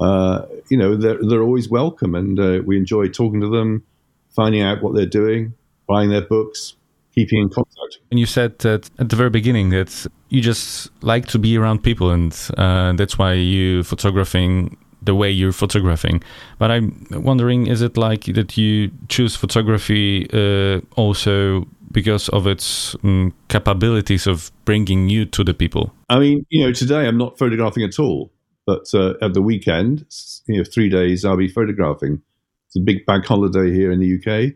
Uh, 0.00 0.46
you 0.68 0.76
know, 0.76 0.96
they're, 0.96 1.18
they're 1.20 1.42
always 1.42 1.68
welcome, 1.68 2.14
and 2.14 2.38
uh, 2.38 2.60
we 2.64 2.76
enjoy 2.76 3.08
talking 3.08 3.40
to 3.40 3.48
them, 3.48 3.82
finding 4.30 4.62
out 4.62 4.82
what 4.82 4.94
they're 4.94 5.06
doing, 5.06 5.54
buying 5.88 6.10
their 6.10 6.22
books, 6.22 6.76
keeping 7.14 7.40
in 7.40 7.48
contact. 7.48 7.98
And 8.10 8.20
you 8.20 8.26
said 8.26 8.58
that 8.60 8.88
at 8.98 9.08
the 9.08 9.16
very 9.16 9.30
beginning 9.30 9.70
that 9.70 10.06
you 10.30 10.40
just 10.40 10.90
like 11.02 11.26
to 11.26 11.38
be 11.38 11.58
around 11.58 11.82
people, 11.82 12.10
and 12.10 12.32
uh, 12.56 12.92
that's 12.94 13.18
why 13.18 13.34
you 13.34 13.82
photographing 13.82 14.76
the 15.02 15.14
way 15.14 15.30
you're 15.30 15.52
photographing. 15.52 16.22
But 16.58 16.70
I'm 16.70 17.06
wondering, 17.10 17.66
is 17.66 17.82
it 17.82 17.96
like 17.96 18.24
that 18.24 18.56
you 18.56 18.90
choose 19.08 19.34
photography 19.34 20.28
uh, 20.32 20.80
also 20.96 21.66
because 21.90 22.28
of 22.28 22.46
its 22.46 22.94
um, 23.02 23.34
capabilities 23.48 24.26
of 24.26 24.52
bringing 24.64 25.08
you 25.08 25.24
to 25.26 25.42
the 25.42 25.54
people? 25.54 25.92
I 26.08 26.18
mean, 26.18 26.46
you 26.50 26.64
know, 26.64 26.72
today 26.72 27.08
I'm 27.08 27.18
not 27.18 27.38
photographing 27.38 27.82
at 27.82 27.98
all, 27.98 28.30
but 28.66 28.92
uh, 28.94 29.14
at 29.22 29.34
the 29.34 29.42
weekend, 29.42 30.04
you 30.46 30.58
know, 30.58 30.64
three 30.64 30.88
days 30.88 31.24
I'll 31.24 31.36
be 31.36 31.48
photographing. 31.48 32.22
It's 32.68 32.76
a 32.76 32.80
big 32.80 33.04
bank 33.06 33.24
holiday 33.26 33.72
here 33.72 33.90
in 33.90 33.98
the 33.98 34.14
UK. 34.16 34.54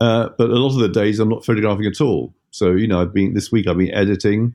Uh, 0.00 0.30
but 0.36 0.50
a 0.50 0.54
lot 0.54 0.74
of 0.74 0.80
the 0.80 0.88
days 0.88 1.20
I'm 1.20 1.28
not 1.28 1.44
photographing 1.44 1.86
at 1.86 2.00
all. 2.00 2.34
So, 2.50 2.72
you 2.72 2.88
know, 2.88 3.00
I've 3.00 3.14
been 3.14 3.34
this 3.34 3.52
week 3.52 3.68
I've 3.68 3.78
been 3.78 3.94
editing 3.94 4.54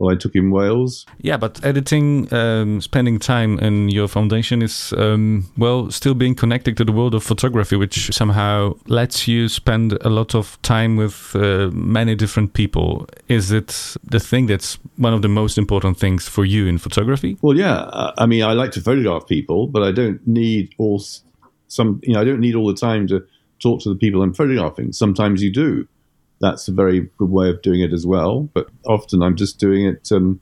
well, 0.00 0.12
I 0.12 0.16
took 0.16 0.34
in 0.34 0.50
Wales. 0.50 1.04
Yeah, 1.20 1.36
but 1.36 1.62
editing, 1.62 2.32
um, 2.32 2.80
spending 2.80 3.18
time 3.18 3.58
in 3.58 3.90
your 3.90 4.08
foundation 4.08 4.62
is, 4.62 4.94
um, 4.96 5.44
well, 5.58 5.90
still 5.90 6.14
being 6.14 6.34
connected 6.34 6.78
to 6.78 6.84
the 6.84 6.92
world 6.92 7.14
of 7.14 7.22
photography, 7.22 7.76
which 7.76 8.12
somehow 8.12 8.74
lets 8.86 9.28
you 9.28 9.48
spend 9.48 9.98
a 10.00 10.08
lot 10.08 10.34
of 10.34 10.60
time 10.62 10.96
with 10.96 11.36
uh, 11.36 11.70
many 11.72 12.14
different 12.14 12.54
people. 12.54 13.06
Is 13.28 13.52
it 13.52 13.96
the 14.02 14.18
thing 14.18 14.46
that's 14.46 14.78
one 14.96 15.12
of 15.12 15.20
the 15.20 15.28
most 15.28 15.58
important 15.58 15.98
things 15.98 16.26
for 16.26 16.46
you 16.46 16.66
in 16.66 16.78
photography? 16.78 17.36
Well, 17.42 17.56
yeah. 17.56 18.10
I 18.16 18.24
mean, 18.24 18.42
I 18.42 18.54
like 18.54 18.72
to 18.72 18.80
photograph 18.80 19.26
people, 19.26 19.66
but 19.66 19.82
I 19.82 19.92
don't 19.92 20.26
need 20.26 20.74
all 20.78 21.02
some, 21.68 22.00
you 22.02 22.14
know, 22.14 22.22
I 22.22 22.24
don't 22.24 22.40
need 22.40 22.54
all 22.54 22.66
the 22.66 22.74
time 22.74 23.06
to 23.08 23.22
talk 23.60 23.82
to 23.82 23.90
the 23.90 23.96
people 23.96 24.22
I'm 24.22 24.32
photographing. 24.32 24.92
Sometimes 24.92 25.42
you 25.42 25.52
do 25.52 25.86
that's 26.40 26.68
a 26.68 26.72
very 26.72 27.08
good 27.18 27.30
way 27.30 27.50
of 27.50 27.62
doing 27.62 27.80
it 27.80 27.92
as 27.92 28.06
well. 28.06 28.48
But 28.54 28.68
often 28.86 29.22
I'm 29.22 29.36
just 29.36 29.58
doing 29.58 29.86
it, 29.86 30.10
um, 30.10 30.40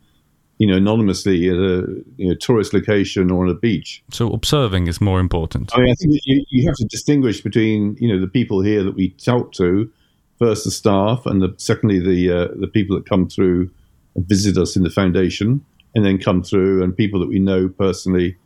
you 0.58 0.66
know, 0.66 0.76
anonymously 0.76 1.48
at 1.48 1.56
a 1.56 2.02
you 2.16 2.28
know, 2.28 2.34
tourist 2.34 2.72
location 2.72 3.30
or 3.30 3.44
on 3.44 3.50
a 3.50 3.54
beach. 3.54 4.02
So 4.10 4.32
observing 4.32 4.86
is 4.86 5.00
more 5.00 5.20
important. 5.20 5.70
I 5.74 5.80
mean, 5.80 5.90
I 5.90 5.94
think 5.94 6.20
you, 6.24 6.44
you 6.48 6.66
have 6.66 6.76
to 6.76 6.84
distinguish 6.86 7.40
between 7.40 7.96
you 8.00 8.08
know 8.08 8.20
the 8.20 8.28
people 8.28 8.60
here 8.60 8.82
that 8.84 8.94
we 8.94 9.10
talk 9.10 9.52
to, 9.54 9.90
first 10.38 10.64
the 10.64 10.70
staff, 10.70 11.26
and 11.26 11.42
the, 11.42 11.54
secondly 11.58 11.98
the 11.98 12.30
uh, 12.30 12.48
the 12.58 12.68
people 12.68 12.96
that 12.96 13.08
come 13.08 13.28
through 13.28 13.70
and 14.14 14.26
visit 14.28 14.56
us 14.56 14.76
in 14.76 14.84
the 14.84 14.90
foundation, 14.90 15.64
and 15.94 16.04
then 16.04 16.18
come 16.18 16.42
through 16.42 16.82
and 16.82 16.96
people 16.96 17.20
that 17.20 17.28
we 17.28 17.38
know 17.38 17.68
personally. 17.68 18.36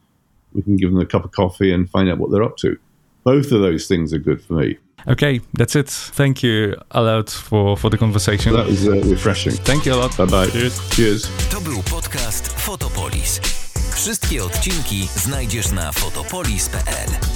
We 0.54 0.60
can 0.60 0.76
give 0.76 0.90
them 0.90 1.00
a 1.00 1.06
cup 1.06 1.24
of 1.24 1.32
coffee 1.32 1.72
and 1.72 1.88
find 1.88 2.10
out 2.10 2.18
what 2.18 2.30
they're 2.30 2.42
up 2.42 2.58
to. 2.58 2.78
Both 3.24 3.52
of 3.52 3.60
those 3.60 3.86
things 3.86 4.12
are 4.12 4.22
good 4.22 4.40
for 4.40 4.54
me. 4.54 4.78
Okay, 5.06 5.40
that's 5.58 5.74
it. 5.76 5.90
Thank 5.90 6.42
you 6.42 6.76
a 6.90 7.02
lot 7.02 7.30
for, 7.30 7.76
for 7.76 7.90
the 7.90 7.98
conversation. 7.98 8.52
That 8.52 8.66
was 8.66 8.86
uh, 8.86 8.92
refreshing. 9.10 9.52
Thank 9.52 9.84
you 9.84 9.94
a 9.94 9.96
lot. 9.96 10.16
Bye 10.16 10.26
bye. 10.26 10.46
Cheers. 10.50 10.90
Cheers. 10.90 11.30
To 11.50 11.60
był 11.60 11.82
podcast 11.82 12.48
Fotopolis. 12.48 13.40
Wszystkie 13.94 14.44
odcinki 14.44 15.08
znajdziesz 15.16 15.72
na 15.72 15.92
fotopolis.pl. 15.92 17.31